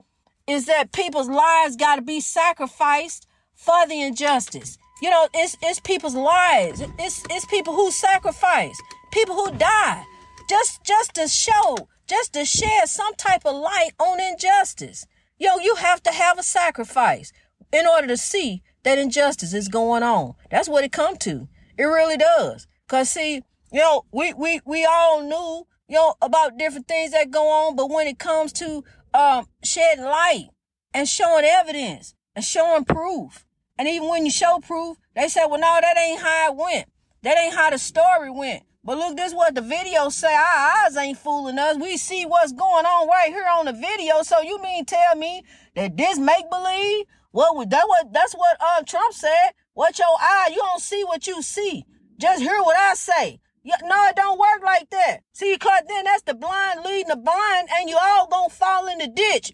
is 0.47 0.67
that 0.67 0.93
people's 0.93 1.27
lives 1.27 1.75
got 1.75 1.97
to 1.97 2.01
be 2.01 2.21
sacrificed 2.21 3.27
for 3.53 3.85
the 3.87 4.01
injustice. 4.01 4.77
You 5.01 5.09
know, 5.09 5.27
it's 5.33 5.57
it's 5.61 5.81
people's 5.81 6.15
lives. 6.15 6.81
It's 6.97 7.25
it's 7.29 7.45
people 7.47 7.75
who 7.75 7.91
sacrifice, 7.91 8.79
people 9.11 9.35
who 9.35 9.51
die, 9.57 10.01
just 10.49 10.81
just 10.85 11.15
to 11.15 11.27
show 11.27 11.89
just 12.09 12.33
to 12.33 12.43
shed 12.43 12.89
some 12.89 13.13
type 13.15 13.45
of 13.45 13.55
light 13.55 13.91
on 13.99 14.19
injustice. 14.19 15.05
Yo, 15.37 15.57
you 15.61 15.75
have 15.75 16.01
to 16.03 16.11
have 16.11 16.39
a 16.39 16.43
sacrifice 16.43 17.31
in 17.71 17.85
order 17.85 18.07
to 18.07 18.17
see 18.17 18.63
that 18.83 18.97
injustice 18.97 19.53
is 19.53 19.67
going 19.67 20.03
on. 20.03 20.33
That's 20.49 20.67
what 20.67 20.83
it 20.83 20.91
come 20.91 21.17
to. 21.17 21.47
It 21.77 21.83
really 21.83 22.17
does. 22.17 22.67
Cause 22.87 23.09
see, 23.09 23.43
you 23.71 23.79
know, 23.79 24.05
we, 24.11 24.33
we, 24.33 24.59
we 24.65 24.85
all 24.85 25.21
knew, 25.21 25.67
you 25.87 25.95
know, 25.95 26.15
about 26.21 26.57
different 26.57 26.87
things 26.87 27.11
that 27.11 27.31
go 27.31 27.47
on, 27.47 27.75
but 27.75 27.89
when 27.89 28.07
it 28.07 28.17
comes 28.17 28.51
to, 28.53 28.83
um, 29.13 29.45
shedding 29.63 30.05
light 30.05 30.49
and 30.93 31.07
showing 31.07 31.45
evidence 31.45 32.15
and 32.35 32.43
showing 32.43 32.85
proof, 32.85 33.45
and 33.77 33.87
even 33.87 34.09
when 34.09 34.25
you 34.25 34.31
show 34.31 34.59
proof, 34.59 34.97
they 35.15 35.27
say, 35.27 35.41
well, 35.47 35.59
no, 35.59 35.77
that 35.79 35.97
ain't 35.97 36.21
how 36.21 36.51
it 36.51 36.57
went. 36.57 36.89
That 37.21 37.37
ain't 37.37 37.55
how 37.55 37.69
the 37.69 37.77
story 37.77 38.29
went. 38.29 38.63
But 38.89 38.97
look, 38.97 39.17
this 39.17 39.35
what 39.35 39.53
the 39.53 39.61
video 39.61 40.09
say. 40.09 40.33
Our 40.33 40.87
eyes 40.87 40.97
ain't 40.97 41.19
fooling 41.19 41.59
us. 41.59 41.77
We 41.77 41.95
see 41.95 42.25
what's 42.25 42.51
going 42.51 42.87
on 42.87 43.07
right 43.07 43.29
here 43.29 43.45
on 43.47 43.65
the 43.65 43.71
video. 43.71 44.23
So 44.23 44.41
you 44.41 44.59
mean 44.63 44.83
tell 44.83 45.15
me 45.15 45.43
that 45.75 45.95
this 45.95 46.17
make 46.17 46.49
believe? 46.49 47.05
What 47.29 47.69
that? 47.69 47.83
What 47.87 48.11
that's 48.11 48.33
what 48.33 48.57
uh, 48.59 48.81
Trump 48.87 49.13
said. 49.13 49.51
What 49.75 49.99
your 49.99 50.07
eye? 50.19 50.49
You 50.49 50.57
don't 50.57 50.81
see 50.81 51.03
what 51.03 51.27
you 51.27 51.43
see. 51.43 51.85
Just 52.17 52.41
hear 52.41 52.57
what 52.63 52.77
I 52.77 52.95
say. 52.95 53.39
No, 53.63 54.07
it 54.07 54.15
don't 54.15 54.39
work 54.39 54.63
like 54.65 54.89
that. 54.89 55.19
See, 55.33 55.55
cause 55.59 55.83
then 55.87 56.05
that's 56.05 56.23
the 56.23 56.33
blind 56.33 56.83
leading 56.83 57.09
the 57.09 57.15
blind, 57.15 57.69
and 57.71 57.91
you 57.91 57.97
all 58.01 58.25
gonna 58.25 58.49
fall 58.49 58.87
in 58.87 58.97
the 58.97 59.07
ditch. 59.07 59.53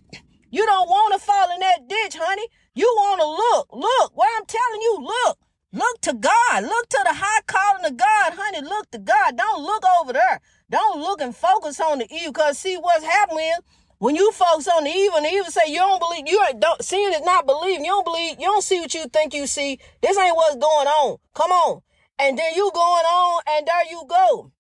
You 0.50 0.66
don't 0.66 0.88
want 0.88 1.14
to 1.14 1.20
fall 1.20 1.54
in 1.54 1.60
that 1.60 1.90
ditch, 1.90 2.16
honey. 2.18 2.48
You 2.74 2.86
want 2.86 3.20
to 3.20 3.28
look, 3.28 3.68
look. 3.74 4.16
What 4.16 4.30
I'm 4.38 4.46
telling 4.46 4.80
you, 4.80 4.98
look. 5.02 5.40
Look 5.75 6.00
to 6.01 6.13
God. 6.13 6.63
Look 6.63 6.88
to 6.89 7.01
the 7.04 7.13
high 7.13 7.42
calling 7.48 7.83
of 7.83 7.98
God, 7.98 8.33
honey. 8.33 8.62
Look 8.62 8.92
to 8.92 8.98
God. 8.98 9.36
Don't 9.36 9.62
look 9.62 9.83
over 10.00 10.13
there. 10.13 10.39
Don't 10.69 11.01
look 11.01 11.19
and 11.19 11.36
focus 11.36 11.81
on 11.81 12.00
the 12.00 12.07
evil. 12.10 12.31
Cause 12.31 12.57
see 12.57 12.77
what's 12.77 13.04
happening 13.04 13.51
when 13.98 14.16
you 14.16 14.31
focus 14.31 14.69
on 14.69 14.86
the 14.86 14.89
evil 14.89 15.18
and 15.18 15.25
the 15.25 15.30
evil 15.31 15.51
say 15.51 15.68
you 15.68 15.80
don't 15.80 16.00
believe, 16.00 16.27
you 16.27 16.42
don't 16.60 16.81
seeing 16.81 17.12
is 17.12 17.22
not 17.24 17.45
believing. 17.45 17.83
You 17.83 17.92
don't 17.92 18.06
believe, 18.06 18.39
you 18.39 18.45
don't 18.45 18.63
see 18.63 18.80
what 18.80 18.94
you 18.94 19.06
think 19.07 19.33
you 19.33 19.48
see. 19.48 19.77
This 20.01 20.18
ain't 20.18 20.38
what's 20.38 20.56
going 20.56 20.88
on. 20.88 21.18
Come 21.33 21.51
on. 21.51 21.81
And 22.19 22.39
then 22.39 22.54
you 22.56 22.72
going 22.74 23.06
on 23.06 23.42
and 23.50 23.68
there 23.68 23.92
you 23.92 24.06
go. 24.07 24.54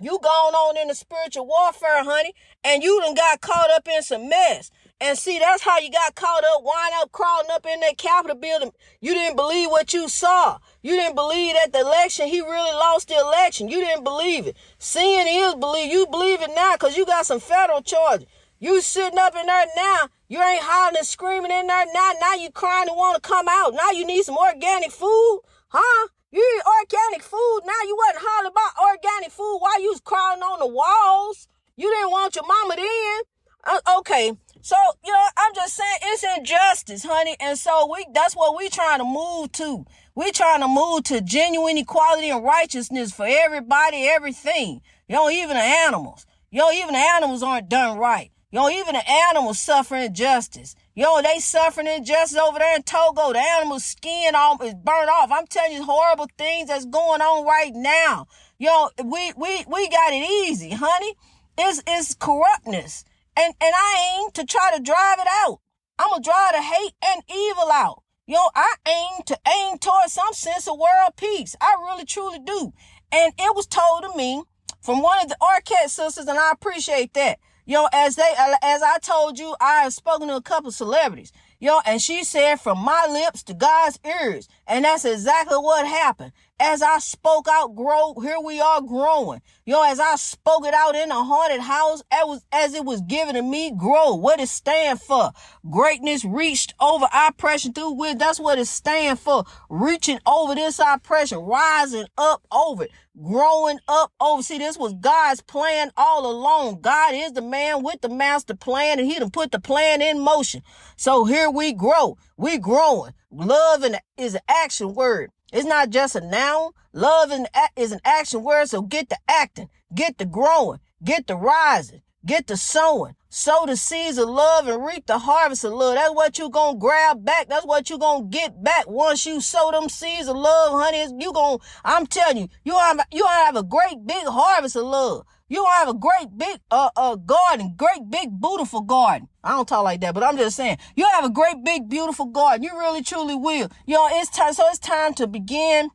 You 0.00 0.18
going 0.22 0.54
on 0.54 0.78
in 0.78 0.88
the 0.88 0.94
spiritual 0.94 1.46
warfare, 1.46 2.02
honey, 2.02 2.32
and 2.64 2.82
you 2.82 2.98
done 3.02 3.14
got 3.14 3.42
caught 3.42 3.70
up 3.70 3.86
in 3.86 4.02
some 4.02 4.30
mess. 4.30 4.70
And 5.02 5.16
see, 5.16 5.38
that's 5.38 5.62
how 5.62 5.78
you 5.78 5.90
got 5.90 6.14
caught 6.14 6.44
up, 6.44 6.62
wind 6.62 6.92
up 7.00 7.10
crawling 7.10 7.50
up 7.50 7.64
in 7.64 7.80
that 7.80 7.96
Capitol 7.96 8.36
building. 8.36 8.70
You 9.00 9.14
didn't 9.14 9.36
believe 9.36 9.70
what 9.70 9.94
you 9.94 10.08
saw. 10.08 10.58
You 10.82 10.92
didn't 10.92 11.14
believe 11.14 11.54
that 11.54 11.72
the 11.72 11.80
election, 11.80 12.28
he 12.28 12.40
really 12.42 12.72
lost 12.72 13.08
the 13.08 13.16
election. 13.16 13.68
You 13.68 13.80
didn't 13.80 14.04
believe 14.04 14.46
it. 14.46 14.56
Seeing 14.78 15.26
is 15.26 15.54
believe. 15.54 15.90
You 15.90 16.06
believe 16.06 16.42
it 16.42 16.50
now 16.54 16.74
because 16.74 16.98
you 16.98 17.06
got 17.06 17.24
some 17.24 17.40
federal 17.40 17.80
charges. 17.80 18.26
You 18.58 18.82
sitting 18.82 19.18
up 19.18 19.34
in 19.34 19.46
there 19.46 19.66
now. 19.74 20.08
You 20.28 20.42
ain't 20.42 20.62
hollering 20.62 20.98
and 20.98 21.06
screaming 21.06 21.50
in 21.50 21.66
there 21.66 21.86
now. 21.94 22.12
Now 22.20 22.34
you 22.34 22.50
crying 22.50 22.88
and 22.88 22.96
want 22.96 23.22
to 23.22 23.26
come 23.26 23.46
out. 23.48 23.72
Now 23.72 23.92
you 23.92 24.04
need 24.04 24.24
some 24.24 24.36
organic 24.36 24.90
food. 24.90 25.40
Huh? 25.68 26.08
You 26.30 26.40
eat 26.40 26.62
organic 26.78 27.22
food. 27.22 27.60
Now 27.64 27.80
you 27.86 27.96
wasn't 27.96 28.24
hollering 28.26 28.52
about 28.52 28.96
organic 28.96 29.30
food 29.30 29.58
while 29.60 29.80
you 29.80 29.88
was 29.88 30.00
crawling 30.00 30.42
on 30.42 30.58
the 30.58 30.66
walls. 30.66 31.48
You 31.76 31.88
didn't 31.90 32.10
want 32.10 32.36
your 32.36 32.46
mama 32.46 32.76
then. 32.76 33.22
Uh, 33.64 33.98
okay. 33.98 34.32
So, 34.62 34.76
you 35.04 35.12
know, 35.12 35.26
I'm 35.36 35.54
just 35.54 35.74
saying 35.74 35.98
it's 36.02 36.24
injustice, 36.36 37.04
honey. 37.04 37.36
And 37.40 37.58
so 37.58 37.90
we, 37.90 38.06
that's 38.12 38.34
what 38.34 38.56
we 38.56 38.68
trying 38.68 38.98
to 38.98 39.04
move 39.04 39.52
to. 39.52 39.86
We 40.14 40.32
trying 40.32 40.60
to 40.60 40.68
move 40.68 41.04
to 41.04 41.20
genuine 41.20 41.78
equality 41.78 42.30
and 42.30 42.44
righteousness 42.44 43.12
for 43.12 43.26
everybody, 43.26 44.06
everything. 44.06 44.82
You 45.08 45.16
know, 45.16 45.30
even 45.30 45.56
the 45.56 45.62
animals. 45.62 46.26
You 46.50 46.58
know, 46.58 46.72
even 46.72 46.92
the 46.92 46.98
animals 46.98 47.42
aren't 47.42 47.68
done 47.68 47.98
right. 47.98 48.30
You 48.52 48.58
know, 48.58 48.68
even 48.68 48.94
the 48.94 49.08
animals 49.08 49.60
suffering 49.60 50.02
injustice. 50.02 50.74
Yo, 50.94 51.22
they 51.22 51.38
suffering 51.38 51.86
injustice 51.86 52.36
over 52.36 52.58
there 52.58 52.76
in 52.76 52.82
Togo. 52.82 53.32
The 53.32 53.38
animal's 53.38 53.84
skin 53.84 54.34
all 54.34 54.60
is 54.60 54.74
burnt 54.74 55.08
off. 55.08 55.30
I'm 55.30 55.46
telling 55.46 55.72
you 55.72 55.84
horrible 55.84 56.28
things 56.36 56.68
that's 56.68 56.84
going 56.84 57.22
on 57.22 57.46
right 57.46 57.72
now. 57.72 58.26
Yo, 58.58 58.88
we 59.04 59.32
we 59.36 59.64
we 59.68 59.88
got 59.88 60.12
it 60.12 60.28
easy, 60.28 60.70
honey. 60.70 61.14
It's 61.56 61.82
it's 61.86 62.14
corruptness. 62.14 63.04
And 63.36 63.54
and 63.60 63.74
I 63.74 64.18
aim 64.18 64.30
to 64.32 64.44
try 64.44 64.70
to 64.76 64.82
drive 64.82 65.18
it 65.18 65.28
out. 65.44 65.60
I'm 65.98 66.10
gonna 66.10 66.22
drive 66.22 66.52
the 66.52 66.62
hate 66.62 66.94
and 67.04 67.22
evil 67.28 67.70
out. 67.70 68.02
Yo, 68.26 68.38
I 68.54 68.74
aim 68.86 69.22
to 69.26 69.38
aim 69.48 69.78
towards 69.78 70.12
some 70.12 70.32
sense 70.32 70.68
of 70.68 70.78
world 70.78 71.12
peace. 71.16 71.56
I 71.60 71.76
really 71.82 72.04
truly 72.04 72.38
do. 72.38 72.72
And 73.12 73.32
it 73.38 73.56
was 73.56 73.66
told 73.66 74.02
to 74.02 74.16
me 74.16 74.42
from 74.80 75.02
one 75.02 75.20
of 75.22 75.28
the 75.28 75.36
Arquette 75.42 75.90
sisters, 75.90 76.26
and 76.26 76.38
I 76.38 76.52
appreciate 76.52 77.12
that. 77.14 77.38
Yo, 77.66 77.86
as 77.92 78.16
they, 78.16 78.32
as 78.62 78.82
I 78.82 78.98
told 78.98 79.38
you, 79.38 79.54
I 79.60 79.82
have 79.82 79.92
spoken 79.92 80.28
to 80.28 80.36
a 80.36 80.42
couple 80.42 80.68
of 80.68 80.74
celebrities. 80.74 81.32
Yo, 81.58 81.80
and 81.86 82.00
she 82.00 82.24
said 82.24 82.56
from 82.56 82.78
my 82.78 83.06
lips 83.10 83.42
to 83.44 83.54
God's 83.54 83.98
ears. 84.04 84.48
And 84.70 84.84
that's 84.84 85.04
exactly 85.04 85.58
what 85.58 85.84
happened 85.84 86.32
as 86.60 86.82
I 86.82 86.98
spoke 86.98 87.48
out, 87.50 87.74
grow, 87.74 88.14
here 88.20 88.38
we 88.38 88.60
are 88.60 88.82
growing. 88.82 89.40
Yo, 89.64 89.82
as 89.82 89.98
I 89.98 90.16
spoke 90.16 90.66
it 90.66 90.74
out 90.74 90.94
in 90.94 91.10
a 91.10 91.24
haunted 91.24 91.60
house, 91.60 92.02
as, 92.12 92.26
was, 92.26 92.46
as 92.52 92.74
it 92.74 92.84
was 92.84 93.00
given 93.00 93.34
to 93.34 93.42
me, 93.42 93.72
grow. 93.74 94.14
What 94.14 94.40
it 94.40 94.48
stand 94.50 95.00
for? 95.00 95.32
Greatness 95.70 96.22
reached 96.22 96.74
over 96.78 97.06
oppression 97.14 97.72
through 97.72 97.92
with. 97.92 98.18
That's 98.18 98.38
what 98.38 98.58
it 98.58 98.66
stand 98.66 99.18
for. 99.18 99.44
Reaching 99.70 100.20
over 100.26 100.54
this 100.54 100.78
oppression, 100.78 101.38
rising 101.38 102.06
up 102.18 102.46
over 102.52 102.84
it, 102.84 102.90
growing 103.22 103.78
up 103.88 104.12
over. 104.20 104.42
See, 104.42 104.58
this 104.58 104.76
was 104.76 104.92
God's 105.00 105.40
plan 105.40 105.90
all 105.96 106.30
along. 106.30 106.82
God 106.82 107.14
is 107.14 107.32
the 107.32 107.42
man 107.42 107.82
with 107.82 108.02
the 108.02 108.10
master 108.10 108.54
plan 108.54 108.98
and 108.98 109.10
he 109.10 109.18
done 109.18 109.30
put 109.30 109.50
the 109.50 109.60
plan 109.60 110.02
in 110.02 110.20
motion. 110.20 110.62
So 110.96 111.24
here 111.24 111.50
we 111.50 111.72
grow. 111.72 112.18
We 112.36 112.58
growing. 112.58 113.14
Love 113.30 113.84
is 114.16 114.34
an 114.34 114.40
action 114.48 114.94
word. 114.94 115.30
It's 115.52 115.66
not 115.66 115.90
just 115.90 116.16
a 116.16 116.20
noun. 116.20 116.72
Love 116.92 117.32
is 117.76 117.92
an 117.92 118.00
action 118.04 118.42
word, 118.42 118.68
so 118.68 118.82
get 118.82 119.08
the 119.08 119.18
acting. 119.28 119.68
get 119.94 120.18
the 120.18 120.24
growing, 120.24 120.80
get 121.02 121.26
the 121.26 121.36
rising, 121.36 122.02
get 122.24 122.46
the 122.46 122.56
sowing, 122.56 123.14
sow 123.28 123.64
the 123.66 123.76
seeds 123.76 124.18
of 124.18 124.28
love 124.28 124.68
and 124.68 124.84
reap 124.84 125.06
the 125.06 125.18
harvest 125.18 125.64
of 125.64 125.72
love. 125.72 125.94
That's 125.94 126.14
what 126.14 126.38
you 126.38 126.48
gonna 126.50 126.78
grab 126.78 127.24
back. 127.24 127.48
That's 127.48 127.66
what 127.66 127.90
you 127.90 127.98
gonna 127.98 128.24
get 128.26 128.62
back 128.62 128.88
once 128.88 129.26
you 129.26 129.40
sow 129.40 129.70
them 129.70 129.88
seeds 129.88 130.28
of 130.28 130.36
love, 130.36 130.72
honey. 130.72 131.06
You 131.18 131.32
gonna, 131.32 131.58
I'm 131.84 132.06
telling 132.06 132.38
you, 132.38 132.48
you 132.64 132.76
have, 132.76 133.00
you 133.12 133.22
gonna 133.22 133.44
have 133.46 133.56
a 133.56 133.62
great 133.62 134.06
big 134.06 134.24
harvest 134.26 134.76
of 134.76 134.84
love. 134.84 135.24
You 135.50 135.64
gonna 135.64 135.74
have 135.74 135.88
a 135.88 135.94
great 135.94 136.38
big, 136.38 136.60
uh, 136.70 136.90
uh, 136.94 137.16
garden, 137.16 137.74
great 137.76 138.08
big, 138.08 138.40
beautiful 138.40 138.82
garden. 138.82 139.28
I 139.42 139.50
don't 139.50 139.66
talk 139.66 139.82
like 139.82 140.00
that, 140.00 140.14
but 140.14 140.22
I'm 140.22 140.36
just 140.36 140.56
saying, 140.56 140.78
you 140.94 141.04
have 141.06 141.24
a 141.24 141.28
great 141.28 141.64
big, 141.64 141.88
beautiful 141.88 142.26
garden. 142.26 142.62
You 142.62 142.70
really, 142.78 143.02
truly 143.02 143.34
will. 143.34 143.68
Know, 143.88 144.08
it's 144.12 144.30
time, 144.30 144.52
so 144.52 144.62
it's 144.68 144.78
time 144.78 145.12
to 145.14 145.26
begin 145.26 145.90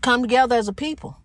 come 0.00 0.22
together 0.22 0.56
as 0.56 0.66
a 0.66 0.72
people. 0.72 1.22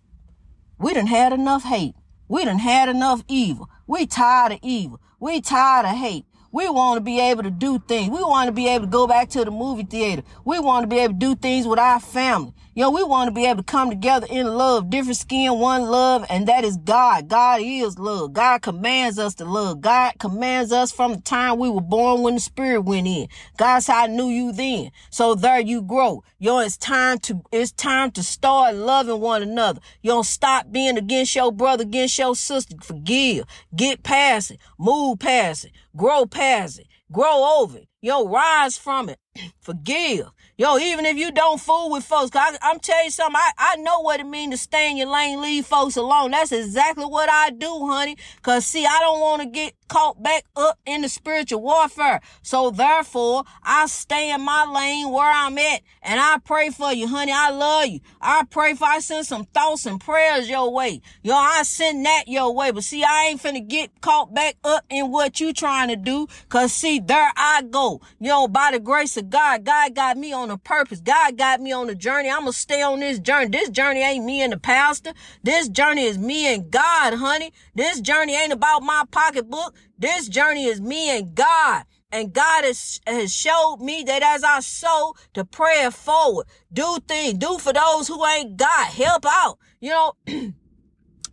We 0.78 0.94
done 0.94 1.08
had 1.08 1.32
enough 1.32 1.64
hate. 1.64 1.96
We 2.28 2.44
done 2.44 2.60
had 2.60 2.88
enough 2.88 3.24
evil. 3.26 3.68
We 3.88 4.06
tired 4.06 4.52
of 4.52 4.58
evil. 4.62 5.00
We 5.18 5.40
tired 5.40 5.84
of 5.84 5.96
hate. 5.96 6.26
We 6.52 6.68
want 6.68 6.98
to 6.98 7.00
be 7.02 7.18
able 7.18 7.42
to 7.42 7.50
do 7.50 7.80
things. 7.80 8.10
We 8.10 8.22
want 8.22 8.46
to 8.46 8.52
be 8.52 8.68
able 8.68 8.86
to 8.86 8.90
go 8.90 9.08
back 9.08 9.30
to 9.30 9.44
the 9.44 9.50
movie 9.50 9.82
theater. 9.82 10.22
We 10.44 10.60
want 10.60 10.84
to 10.84 10.86
be 10.86 11.00
able 11.00 11.14
to 11.14 11.18
do 11.18 11.34
things 11.34 11.66
with 11.66 11.80
our 11.80 11.98
family. 11.98 12.54
Know, 12.76 12.90
we 12.90 13.02
want 13.02 13.28
to 13.28 13.32
be 13.32 13.46
able 13.46 13.62
to 13.62 13.62
come 13.62 13.88
together 13.88 14.26
in 14.28 14.46
love, 14.46 14.90
different 14.90 15.16
skin, 15.16 15.58
one 15.58 15.82
love, 15.84 16.26
and 16.28 16.46
that 16.46 16.62
is 16.62 16.76
God. 16.76 17.26
God 17.26 17.62
is 17.62 17.98
love. 17.98 18.34
God 18.34 18.60
commands 18.60 19.18
us 19.18 19.34
to 19.36 19.46
love. 19.46 19.80
God 19.80 20.12
commands 20.18 20.72
us 20.72 20.92
from 20.92 21.14
the 21.14 21.20
time 21.22 21.58
we 21.58 21.70
were 21.70 21.80
born 21.80 22.20
when 22.20 22.34
the 22.34 22.40
spirit 22.40 22.82
went 22.82 23.06
in. 23.06 23.28
God 23.56 23.78
said, 23.80 23.94
I 23.94 24.06
knew 24.08 24.28
you 24.28 24.52
then. 24.52 24.90
So 25.08 25.34
there 25.34 25.58
you 25.58 25.80
grow. 25.80 26.22
Yo, 26.38 26.58
it's 26.58 26.76
time 26.76 27.18
to, 27.20 27.42
it's 27.50 27.72
time 27.72 28.10
to 28.10 28.22
start 28.22 28.74
loving 28.74 29.20
one 29.20 29.42
another. 29.42 29.80
You 30.02 30.10
don't 30.10 30.26
stop 30.26 30.70
being 30.70 30.98
against 30.98 31.34
your 31.34 31.52
brother, 31.52 31.82
against 31.82 32.18
your 32.18 32.36
sister. 32.36 32.76
Forgive. 32.82 33.46
Get 33.74 34.02
past 34.02 34.50
it. 34.50 34.60
Move 34.78 35.18
past 35.18 35.64
it. 35.64 35.72
Grow 35.96 36.26
past 36.26 36.80
it. 36.80 36.86
Grow 37.10 37.62
over 37.62 37.78
it. 37.78 37.88
Yo, 38.02 38.28
rise 38.28 38.76
from 38.76 39.08
it. 39.08 39.18
Forgive. 39.60 40.26
Yo, 40.58 40.78
even 40.78 41.04
if 41.04 41.18
you 41.18 41.30
don't 41.30 41.60
fool 41.60 41.90
with 41.90 42.02
folks, 42.02 42.34
I, 42.34 42.56
am 42.62 42.80
telling 42.80 43.04
you 43.04 43.10
something, 43.10 43.36
I, 43.36 43.50
I 43.58 43.76
know 43.76 44.00
what 44.00 44.20
it 44.20 44.26
means 44.26 44.54
to 44.54 44.56
stay 44.56 44.90
in 44.90 44.96
your 44.96 45.08
lane, 45.08 45.42
leave 45.42 45.66
folks 45.66 45.96
alone. 45.96 46.30
That's 46.30 46.50
exactly 46.50 47.04
what 47.04 47.28
I 47.28 47.50
do, 47.50 47.86
honey. 47.86 48.16
Cause 48.40 48.64
see, 48.64 48.86
I 48.86 48.98
don't 49.00 49.20
want 49.20 49.42
to 49.42 49.48
get 49.48 49.74
caught 49.88 50.22
back 50.22 50.44
up 50.56 50.78
in 50.86 51.02
the 51.02 51.10
spiritual 51.10 51.60
warfare. 51.60 52.22
So 52.40 52.70
therefore, 52.70 53.44
I 53.62 53.84
stay 53.86 54.32
in 54.32 54.40
my 54.40 54.64
lane 54.64 55.10
where 55.10 55.30
I'm 55.30 55.58
at 55.58 55.82
and 56.00 56.18
I 56.18 56.38
pray 56.38 56.70
for 56.70 56.90
you, 56.90 57.06
honey. 57.06 57.32
I 57.34 57.50
love 57.50 57.88
you. 57.88 58.00
I 58.22 58.44
pray 58.48 58.72
for, 58.74 58.86
I 58.86 59.00
send 59.00 59.26
some 59.26 59.44
thoughts 59.44 59.84
and 59.84 60.00
prayers 60.00 60.48
your 60.48 60.72
way. 60.72 61.02
Yo, 61.22 61.34
I 61.34 61.64
send 61.64 62.06
that 62.06 62.28
your 62.28 62.54
way. 62.54 62.70
But 62.70 62.84
see, 62.84 63.04
I 63.04 63.26
ain't 63.28 63.42
finna 63.42 63.66
get 63.66 64.00
caught 64.00 64.32
back 64.32 64.56
up 64.64 64.84
in 64.88 65.10
what 65.10 65.38
you 65.38 65.52
trying 65.52 65.88
to 65.88 65.96
do. 65.96 66.28
Cause 66.48 66.72
see, 66.72 66.98
there 66.98 67.30
I 67.36 67.62
go. 67.62 68.00
Yo, 68.20 68.48
by 68.48 68.70
the 68.72 68.80
grace 68.80 69.18
of 69.18 69.28
God, 69.28 69.64
God 69.64 69.94
got 69.94 70.16
me 70.16 70.32
on 70.32 70.45
a 70.50 70.58
purpose. 70.58 71.00
God 71.00 71.36
got 71.36 71.60
me 71.60 71.72
on 71.72 71.88
a 71.88 71.94
journey. 71.94 72.30
I'm 72.30 72.40
gonna 72.40 72.52
stay 72.52 72.82
on 72.82 73.00
this 73.00 73.18
journey. 73.18 73.48
This 73.48 73.68
journey 73.70 74.00
ain't 74.00 74.24
me 74.24 74.42
and 74.42 74.52
the 74.52 74.58
pastor. 74.58 75.12
This 75.42 75.68
journey 75.68 76.04
is 76.04 76.18
me 76.18 76.54
and 76.54 76.70
God, 76.70 77.14
honey. 77.14 77.52
This 77.74 78.00
journey 78.00 78.34
ain't 78.34 78.52
about 78.52 78.82
my 78.82 79.04
pocketbook. 79.10 79.74
This 79.98 80.28
journey 80.28 80.64
is 80.64 80.80
me 80.80 81.16
and 81.16 81.34
God. 81.34 81.84
And 82.12 82.32
God 82.32 82.64
has, 82.64 83.00
has 83.06 83.32
showed 83.34 83.78
me 83.80 84.04
that 84.04 84.22
as 84.22 84.44
I 84.44 84.60
sow 84.60 85.14
to 85.34 85.44
pray 85.44 85.84
it 85.84 85.92
forward, 85.92 86.46
do 86.72 86.98
things, 87.06 87.34
do 87.34 87.58
for 87.58 87.72
those 87.72 88.08
who 88.08 88.24
ain't 88.24 88.56
God, 88.56 88.86
help 88.86 89.26
out. 89.26 89.58
You 89.80 89.90
know, 89.90 90.12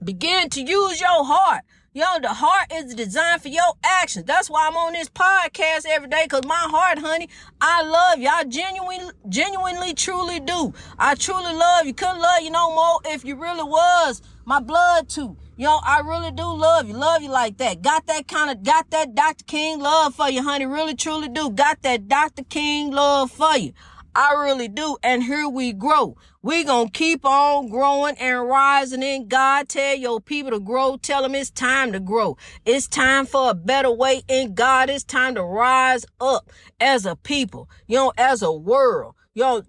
begin 0.03 0.50
to 0.50 0.62
use 0.62 1.00
your 1.00 1.24
heart. 1.24 1.63
Yo, 1.95 2.05
the 2.23 2.27
heart 2.27 2.73
is 2.73 2.95
designed 2.95 3.39
for 3.39 3.50
your 3.50 3.71
actions. 3.83 4.25
That's 4.25 4.50
why 4.50 4.67
I'm 4.67 4.75
on 4.75 4.93
this 4.93 5.09
podcast 5.09 5.85
every 5.88 6.09
day. 6.09 6.25
Cause 6.27 6.41
my 6.43 6.55
heart, 6.55 6.97
honey, 6.97 7.29
I 7.62 7.83
love 7.83 8.17
you. 8.17 8.27
I 8.29 8.45
genuinely, 8.45 9.13
genuinely, 9.29 9.93
truly 9.93 10.39
do. 10.39 10.73
I 10.97 11.13
truly 11.13 11.53
love 11.53 11.85
you. 11.85 11.93
Couldn't 11.93 12.19
love 12.19 12.41
you 12.41 12.50
no 12.50 12.73
more 12.73 13.00
if 13.05 13.23
you 13.23 13.35
really 13.35 13.62
was 13.62 14.23
my 14.43 14.59
blood 14.59 15.07
too. 15.07 15.38
Yo, 15.55 15.69
I 15.83 16.00
really 16.00 16.31
do 16.31 16.51
love 16.51 16.88
you. 16.88 16.95
Love 16.95 17.21
you 17.21 17.29
like 17.29 17.57
that. 17.57 17.83
Got 17.83 18.07
that 18.07 18.27
kind 18.27 18.50
of, 18.50 18.63
got 18.63 18.89
that 18.89 19.13
Dr. 19.13 19.43
King 19.45 19.79
love 19.79 20.15
for 20.15 20.27
you, 20.31 20.41
honey. 20.41 20.65
Really, 20.65 20.95
truly 20.95 21.29
do. 21.29 21.51
Got 21.51 21.83
that 21.83 22.07
Dr. 22.07 22.43
King 22.45 22.89
love 22.89 23.29
for 23.29 23.55
you. 23.55 23.71
I 24.15 24.34
really 24.34 24.67
do. 24.67 24.98
And 25.03 25.24
here 25.24 25.48
we 25.50 25.74
grow. 25.74 26.15
We 26.41 26.63
gonna 26.63 26.89
keep 26.89 27.25
on 27.25 27.70
growing 27.70 28.15
and 28.17 28.48
rising 28.48 29.01
in 29.01 29.27
God. 29.27 29.70
Tell 29.70 29.96
your 29.96 30.20
people 30.22 30.51
to 30.51 30.60
grow. 30.60 30.98
Tell 30.98 31.24
them 31.24 31.36
it's 31.36 31.50
time 31.50 31.91
to 31.93 32.00
grow. 32.00 32.38
It's 32.65 32.88
time 32.88 33.25
for 33.25 33.51
a 33.51 33.53
better 33.53 33.91
way 33.91 34.24
in 34.27 34.53
God. 34.53 34.89
It's 34.89 35.03
time 35.03 35.36
to 35.36 35.43
rise 35.43 36.05
up 36.20 36.51
as 36.79 37.05
a 37.05 37.15
people, 37.15 37.70
you 37.88 37.98
know, 37.98 38.13
as 38.17 38.41
a 38.41 38.51
world. 38.51 39.15
Yo, 39.36 39.63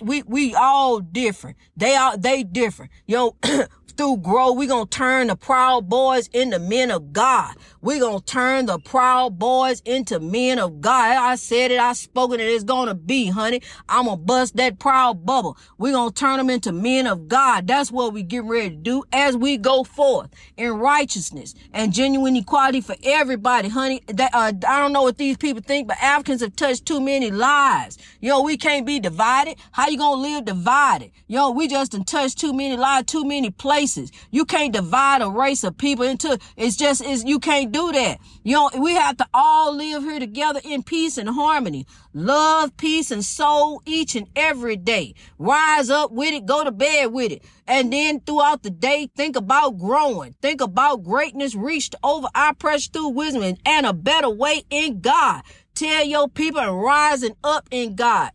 we, 0.00 0.22
we 0.22 0.54
all 0.54 1.00
different. 1.00 1.58
They 1.76 1.94
are, 1.94 2.16
they 2.16 2.44
different. 2.44 2.92
Yo, 3.06 3.36
through 3.96 4.18
grow, 4.18 4.52
we 4.52 4.66
gonna 4.66 4.86
turn 4.86 5.28
the 5.28 5.36
proud 5.36 5.88
boys 5.88 6.28
into 6.28 6.58
men 6.58 6.90
of 6.90 7.12
God. 7.12 7.54
We're 7.80 8.00
gonna 8.00 8.20
turn 8.20 8.66
the 8.66 8.78
proud 8.78 9.38
boys 9.38 9.80
into 9.84 10.20
men 10.20 10.58
of 10.58 10.80
God. 10.80 11.16
I 11.16 11.36
said 11.36 11.70
it, 11.70 11.78
I 11.78 11.92
spoken 11.92 12.40
it, 12.40 12.44
it's 12.44 12.64
gonna 12.64 12.94
be, 12.94 13.26
honey. 13.26 13.62
I'm 13.88 14.06
gonna 14.06 14.16
bust 14.16 14.56
that 14.56 14.78
proud 14.78 15.24
bubble. 15.26 15.56
We're 15.78 15.92
gonna 15.92 16.12
turn 16.12 16.38
them 16.38 16.50
into 16.50 16.72
men 16.72 17.06
of 17.06 17.28
God. 17.28 17.66
That's 17.66 17.92
what 17.92 18.12
we 18.12 18.22
get 18.22 18.44
ready 18.44 18.70
to 18.70 18.76
do 18.76 19.04
as 19.12 19.36
we 19.36 19.56
go 19.56 19.84
forth 19.84 20.30
in 20.56 20.72
righteousness 20.72 21.54
and 21.72 21.92
genuine 21.92 22.36
equality 22.36 22.80
for 22.80 22.96
everybody, 23.04 23.68
honey. 23.68 24.02
That, 24.08 24.34
uh, 24.34 24.52
I 24.66 24.80
don't 24.80 24.92
know 24.92 25.02
what 25.02 25.18
these 25.18 25.36
people 25.36 25.62
think, 25.62 25.88
but 25.88 25.98
Africans 26.02 26.40
have 26.40 26.56
touched 26.56 26.86
too 26.86 27.00
many 27.00 27.30
lives. 27.30 27.98
Yo, 28.20 28.42
we 28.42 28.56
can't 28.56 28.86
be 28.86 29.00
divided. 29.00 29.56
How 29.72 29.88
you 29.88 29.98
gonna 29.98 30.20
live 30.20 30.44
divided? 30.44 31.10
Yo, 31.26 31.50
we 31.50 31.68
just 31.68 31.92
touched 32.06 32.38
too 32.38 32.52
many 32.52 32.76
lives, 32.76 33.06
too 33.06 33.24
many 33.24 33.50
places 33.50 33.91
races. 33.96 34.12
You 34.30 34.44
can't 34.44 34.72
divide 34.72 35.22
a 35.22 35.28
race 35.28 35.64
of 35.64 35.76
people 35.76 36.04
into, 36.04 36.38
it's 36.56 36.76
just, 36.76 37.02
it's, 37.04 37.24
you 37.24 37.38
can't 37.38 37.72
do 37.72 37.92
that. 37.92 38.18
You 38.42 38.54
know, 38.54 38.70
we 38.78 38.94
have 38.94 39.16
to 39.18 39.26
all 39.32 39.74
live 39.74 40.02
here 40.02 40.18
together 40.18 40.60
in 40.64 40.82
peace 40.82 41.18
and 41.18 41.28
harmony. 41.28 41.86
Love, 42.14 42.76
peace, 42.76 43.10
and 43.10 43.24
soul 43.24 43.82
each 43.86 44.14
and 44.14 44.28
every 44.36 44.76
day. 44.76 45.14
Rise 45.38 45.90
up 45.90 46.12
with 46.12 46.32
it, 46.32 46.46
go 46.46 46.64
to 46.64 46.72
bed 46.72 47.12
with 47.12 47.32
it. 47.32 47.42
And 47.66 47.92
then 47.92 48.20
throughout 48.20 48.62
the 48.62 48.70
day, 48.70 49.08
think 49.16 49.36
about 49.36 49.78
growing. 49.78 50.34
Think 50.42 50.60
about 50.60 51.04
greatness 51.04 51.54
reached 51.54 51.94
over 52.02 52.28
our 52.34 52.54
pressure 52.54 52.90
through 52.92 53.08
wisdom 53.10 53.56
and 53.64 53.86
a 53.86 53.92
better 53.92 54.30
way 54.30 54.64
in 54.70 55.00
God. 55.00 55.42
Tell 55.74 56.04
your 56.04 56.28
people 56.28 56.60
and 56.60 56.82
rising 56.82 57.34
up 57.42 57.66
in 57.70 57.94
God. 57.94 58.30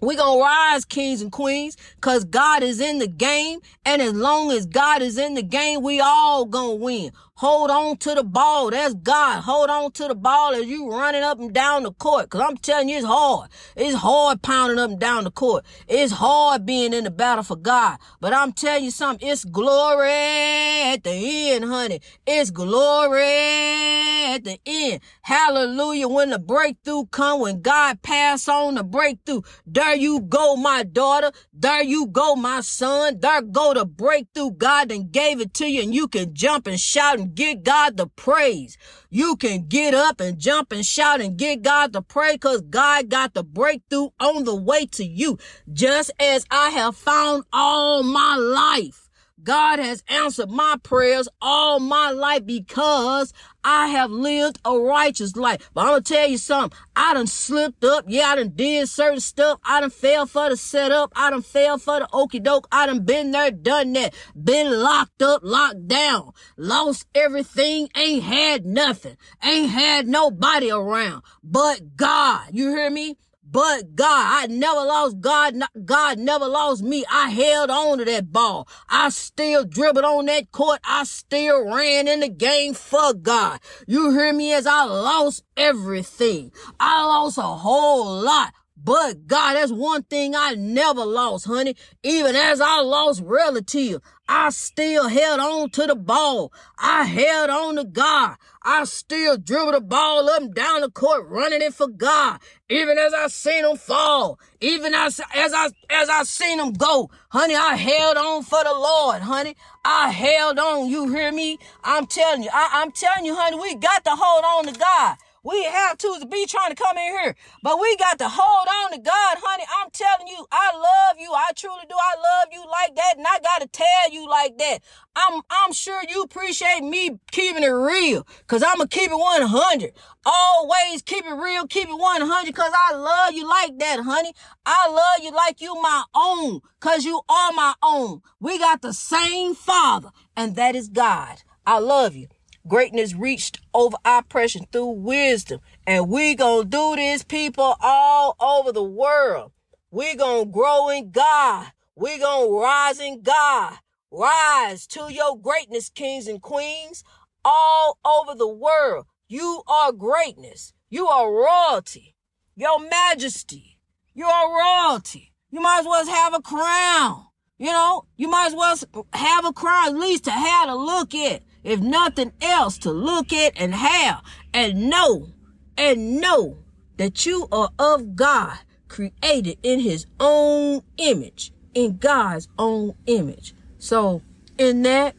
We 0.00 0.16
gonna 0.16 0.40
rise, 0.40 0.84
kings 0.84 1.22
and 1.22 1.32
queens, 1.32 1.76
cause 2.00 2.24
God 2.24 2.62
is 2.62 2.80
in 2.80 2.98
the 3.00 3.08
game. 3.08 3.60
And 3.84 4.00
as 4.02 4.14
long 4.14 4.52
as 4.52 4.66
God 4.66 5.02
is 5.02 5.18
in 5.18 5.34
the 5.34 5.42
game, 5.42 5.82
we 5.82 6.00
all 6.00 6.44
gonna 6.44 6.76
win. 6.76 7.10
Hold 7.38 7.70
on 7.70 7.96
to 7.98 8.16
the 8.16 8.24
ball. 8.24 8.70
That's 8.70 8.94
God. 8.94 9.42
Hold 9.42 9.70
on 9.70 9.92
to 9.92 10.08
the 10.08 10.16
ball 10.16 10.54
as 10.54 10.66
you 10.66 10.90
running 10.90 11.22
up 11.22 11.38
and 11.38 11.52
down 11.52 11.84
the 11.84 11.92
court. 11.92 12.30
Cause 12.30 12.40
I'm 12.40 12.56
telling 12.56 12.88
you, 12.88 12.96
it's 12.96 13.06
hard. 13.06 13.48
It's 13.76 13.94
hard 13.94 14.42
pounding 14.42 14.80
up 14.80 14.90
and 14.90 14.98
down 14.98 15.22
the 15.22 15.30
court. 15.30 15.64
It's 15.86 16.12
hard 16.12 16.66
being 16.66 16.92
in 16.92 17.04
the 17.04 17.12
battle 17.12 17.44
for 17.44 17.54
God. 17.54 17.98
But 18.20 18.32
I'm 18.34 18.50
telling 18.50 18.82
you 18.82 18.90
something. 18.90 19.28
It's 19.28 19.44
glory 19.44 20.10
at 20.10 21.04
the 21.04 21.12
end, 21.12 21.64
honey. 21.64 22.00
It's 22.26 22.50
glory 22.50 23.22
at 23.22 24.42
the 24.42 24.58
end. 24.66 25.00
Hallelujah. 25.22 26.08
When 26.08 26.30
the 26.30 26.40
breakthrough 26.40 27.06
come, 27.06 27.42
when 27.42 27.60
God 27.62 28.02
pass 28.02 28.48
on 28.48 28.74
the 28.74 28.82
breakthrough, 28.82 29.42
there 29.64 29.94
you 29.94 30.22
go, 30.22 30.56
my 30.56 30.82
daughter. 30.82 31.30
There 31.52 31.84
you 31.84 32.08
go, 32.08 32.34
my 32.34 32.62
son. 32.62 33.20
There 33.20 33.42
go 33.42 33.74
the 33.74 33.86
breakthrough. 33.86 34.50
God 34.50 34.90
and 34.90 35.12
gave 35.12 35.40
it 35.40 35.54
to 35.54 35.66
you 35.66 35.82
and 35.82 35.94
you 35.94 36.08
can 36.08 36.34
jump 36.34 36.66
and 36.66 36.80
shout 36.80 37.20
and 37.20 37.27
get 37.34 37.64
God 37.64 37.96
the 37.96 38.08
praise. 38.08 38.78
You 39.10 39.36
can 39.36 39.66
get 39.68 39.94
up 39.94 40.20
and 40.20 40.38
jump 40.38 40.72
and 40.72 40.84
shout 40.84 41.20
and 41.20 41.36
get 41.36 41.62
God 41.62 41.92
the 41.92 42.02
praise 42.02 42.34
because 42.34 42.62
God 42.62 43.08
got 43.08 43.34
the 43.34 43.44
breakthrough 43.44 44.10
on 44.20 44.44
the 44.44 44.56
way 44.56 44.86
to 44.92 45.04
you. 45.04 45.38
Just 45.72 46.10
as 46.20 46.46
I 46.50 46.70
have 46.70 46.96
found 46.96 47.44
all 47.52 48.02
my 48.02 48.36
life. 48.36 49.07
God 49.42 49.78
has 49.78 50.02
answered 50.08 50.50
my 50.50 50.76
prayers 50.82 51.28
all 51.40 51.80
my 51.80 52.10
life 52.10 52.44
because 52.44 53.32
I 53.64 53.88
have 53.88 54.10
lived 54.10 54.58
a 54.64 54.76
righteous 54.78 55.36
life. 55.36 55.70
But 55.74 55.82
I'm 55.82 55.88
gonna 55.88 56.00
tell 56.02 56.28
you 56.28 56.38
something. 56.38 56.78
I 56.96 57.14
done 57.14 57.26
slipped 57.26 57.84
up. 57.84 58.04
Yeah, 58.08 58.28
I 58.28 58.36
done 58.36 58.52
did 58.54 58.88
certain 58.88 59.20
stuff. 59.20 59.60
I 59.64 59.80
done 59.80 59.90
fell 59.90 60.26
for 60.26 60.48
the 60.48 60.56
setup. 60.56 61.12
I 61.14 61.30
done 61.30 61.42
fell 61.42 61.78
for 61.78 62.00
the 62.00 62.08
okey 62.12 62.40
doke. 62.40 62.66
I 62.72 62.86
done 62.86 63.04
been 63.04 63.30
there, 63.30 63.50
done 63.50 63.92
that. 63.94 64.14
Been 64.42 64.70
locked 64.82 65.22
up, 65.22 65.42
locked 65.44 65.86
down. 65.86 66.32
Lost 66.56 67.06
everything. 67.14 67.88
Ain't 67.96 68.24
had 68.24 68.64
nothing. 68.66 69.16
Ain't 69.42 69.70
had 69.70 70.08
nobody 70.08 70.70
around. 70.70 71.22
But 71.42 71.96
God. 71.96 72.50
You 72.52 72.70
hear 72.70 72.90
me? 72.90 73.16
But 73.50 73.94
God. 73.94 74.08
I 74.08 74.46
never 74.48 74.80
lost 74.80 75.20
God. 75.20 75.54
God 75.84 76.18
never 76.18 76.46
lost 76.46 76.82
me. 76.82 77.04
I 77.10 77.30
held 77.30 77.70
on 77.70 77.98
to 77.98 78.04
that 78.04 78.32
ball. 78.32 78.68
I 78.88 79.08
still 79.10 79.64
dribbled 79.64 80.04
on 80.04 80.26
that 80.26 80.52
court. 80.52 80.80
I 80.84 81.04
still 81.04 81.64
ran 81.64 82.08
in 82.08 82.20
the 82.20 82.28
game 82.28 82.74
for 82.74 83.14
God. 83.14 83.60
You 83.86 84.12
hear 84.12 84.32
me 84.32 84.52
as 84.52 84.66
I 84.66 84.84
lost 84.84 85.44
everything. 85.56 86.52
I 86.78 87.04
lost 87.04 87.38
a 87.38 87.42
whole 87.42 88.20
lot. 88.20 88.52
But 88.82 89.26
God, 89.26 89.54
that's 89.54 89.72
one 89.72 90.04
thing 90.04 90.34
I 90.36 90.54
never 90.54 91.04
lost, 91.04 91.46
honey. 91.46 91.74
Even 92.04 92.36
as 92.36 92.60
I 92.60 92.80
lost 92.80 93.22
relative, 93.24 94.00
I 94.28 94.50
still 94.50 95.08
held 95.08 95.40
on 95.40 95.70
to 95.70 95.86
the 95.86 95.96
ball. 95.96 96.52
I 96.78 97.04
held 97.04 97.50
on 97.50 97.76
to 97.76 97.84
God. 97.84 98.36
I 98.70 98.84
still 98.84 99.38
dribble 99.38 99.72
the 99.72 99.80
ball 99.80 100.28
up 100.28 100.42
and 100.42 100.54
down 100.54 100.82
the 100.82 100.90
court, 100.90 101.26
running 101.26 101.62
it 101.62 101.72
for 101.72 101.88
God. 101.88 102.38
Even 102.68 102.98
as 102.98 103.14
I 103.14 103.28
seen 103.28 103.64
him 103.64 103.78
fall, 103.78 104.38
even 104.60 104.92
as, 104.92 105.22
as 105.34 105.54
I, 105.54 105.70
as 105.88 106.10
I 106.10 106.22
seen 106.24 106.60
him 106.60 106.74
go, 106.74 107.10
honey, 107.30 107.56
I 107.56 107.76
held 107.76 108.18
on 108.18 108.42
for 108.42 108.62
the 108.62 108.74
Lord, 108.74 109.22
honey. 109.22 109.56
I 109.86 110.10
held 110.10 110.58
on. 110.58 110.90
You 110.90 111.08
hear 111.08 111.32
me? 111.32 111.58
I'm 111.82 112.04
telling 112.06 112.42
you, 112.42 112.50
I, 112.52 112.82
I'm 112.82 112.92
telling 112.92 113.24
you, 113.24 113.34
honey, 113.34 113.58
we 113.58 113.74
got 113.74 114.04
to 114.04 114.10
hold 114.10 114.44
on 114.44 114.70
to 114.70 114.78
God. 114.78 115.16
We 115.48 115.64
have 115.64 115.96
to 115.96 116.26
be 116.30 116.44
trying 116.44 116.68
to 116.68 116.76
come 116.76 116.98
in 116.98 117.04
here, 117.04 117.34
but 117.62 117.80
we 117.80 117.96
got 117.96 118.18
to 118.18 118.28
hold 118.28 118.68
on 118.68 118.90
to 118.92 118.98
God, 118.98 119.38
honey. 119.40 119.64
I'm 119.80 119.90
telling 119.90 120.26
you, 120.28 120.44
I 120.52 120.72
love 120.76 121.16
you. 121.18 121.32
I 121.32 121.52
truly 121.56 121.86
do. 121.88 121.94
I 121.98 122.16
love 122.20 122.48
you 122.52 122.62
like 122.70 122.94
that, 122.96 123.14
and 123.16 123.26
I 123.26 123.38
gotta 123.40 123.66
tell 123.66 124.12
you 124.12 124.28
like 124.28 124.58
that. 124.58 124.80
I'm 125.16 125.40
I'm 125.48 125.72
sure 125.72 126.02
you 126.06 126.22
appreciate 126.22 126.82
me 126.82 127.18
keeping 127.30 127.62
it 127.62 127.68
real, 127.68 128.26
cause 128.46 128.62
I'ma 128.62 128.84
keep 128.90 129.10
it 129.10 129.18
100. 129.18 129.92
Always 130.26 131.00
keep 131.00 131.24
it 131.24 131.32
real, 131.32 131.66
keep 131.66 131.88
it 131.88 131.98
100, 131.98 132.54
cause 132.54 132.72
I 132.74 132.94
love 132.94 133.32
you 133.32 133.48
like 133.48 133.78
that, 133.78 134.00
honey. 134.00 134.34
I 134.66 134.90
love 134.90 135.24
you 135.24 135.30
like 135.34 135.62
you 135.62 135.74
my 135.80 136.04
own, 136.14 136.60
cause 136.80 137.06
you 137.06 137.22
are 137.26 137.52
my 137.52 137.72
own. 137.82 138.20
We 138.38 138.58
got 138.58 138.82
the 138.82 138.92
same 138.92 139.54
Father, 139.54 140.10
and 140.36 140.56
that 140.56 140.76
is 140.76 140.90
God. 140.90 141.38
I 141.66 141.78
love 141.78 142.14
you. 142.14 142.28
Greatness 142.68 143.14
reached 143.14 143.60
over 143.72 143.96
oppression 144.04 144.66
through 144.70 144.90
wisdom. 144.90 145.60
And 145.86 146.10
we 146.10 146.34
gonna 146.34 146.66
do 146.66 146.96
this, 146.96 147.24
people, 147.24 147.76
all 147.80 148.36
over 148.38 148.72
the 148.72 148.82
world. 148.82 149.52
We 149.90 150.14
gonna 150.14 150.44
grow 150.44 150.90
in 150.90 151.10
God. 151.10 151.72
We 151.96 152.18
gonna 152.18 152.50
rise 152.50 153.00
in 153.00 153.22
God. 153.22 153.78
Rise 154.10 154.86
to 154.88 155.10
your 155.10 155.38
greatness, 155.38 155.88
kings 155.88 156.26
and 156.26 156.42
queens, 156.42 157.04
all 157.42 157.98
over 158.04 158.34
the 158.34 158.48
world. 158.48 159.06
You 159.28 159.62
are 159.66 159.92
greatness. 159.92 160.74
You 160.90 161.06
are 161.06 161.32
royalty. 161.32 162.16
Your 162.54 162.80
majesty. 162.80 163.78
You 164.12 164.26
are 164.26 164.90
royalty. 164.90 165.32
You 165.50 165.60
might 165.60 165.80
as 165.80 165.86
well 165.86 166.06
have 166.06 166.34
a 166.34 166.42
crown. 166.42 167.26
You 167.56 167.72
know, 167.72 168.04
you 168.16 168.28
might 168.28 168.48
as 168.48 168.54
well 168.54 168.76
have 169.14 169.44
a 169.46 169.52
crown, 169.52 169.88
at 169.88 169.96
least 169.96 170.24
to 170.24 170.30
have 170.30 170.68
a 170.68 170.74
look 170.74 171.14
at 171.14 171.42
if 171.68 171.80
nothing 171.80 172.32
else, 172.40 172.78
to 172.78 172.90
look 172.90 173.32
at 173.32 173.52
and 173.56 173.74
have 173.74 174.22
and 174.52 174.88
know 174.88 175.28
and 175.76 176.20
know 176.20 176.58
that 176.96 177.24
you 177.24 177.46
are 177.52 177.70
of 177.78 178.16
God, 178.16 178.58
created 178.88 179.58
in 179.62 179.80
his 179.80 180.06
own 180.18 180.82
image, 180.96 181.52
in 181.74 181.96
God's 181.96 182.48
own 182.58 182.94
image. 183.06 183.54
So 183.78 184.22
in 184.58 184.82
that, 184.82 185.14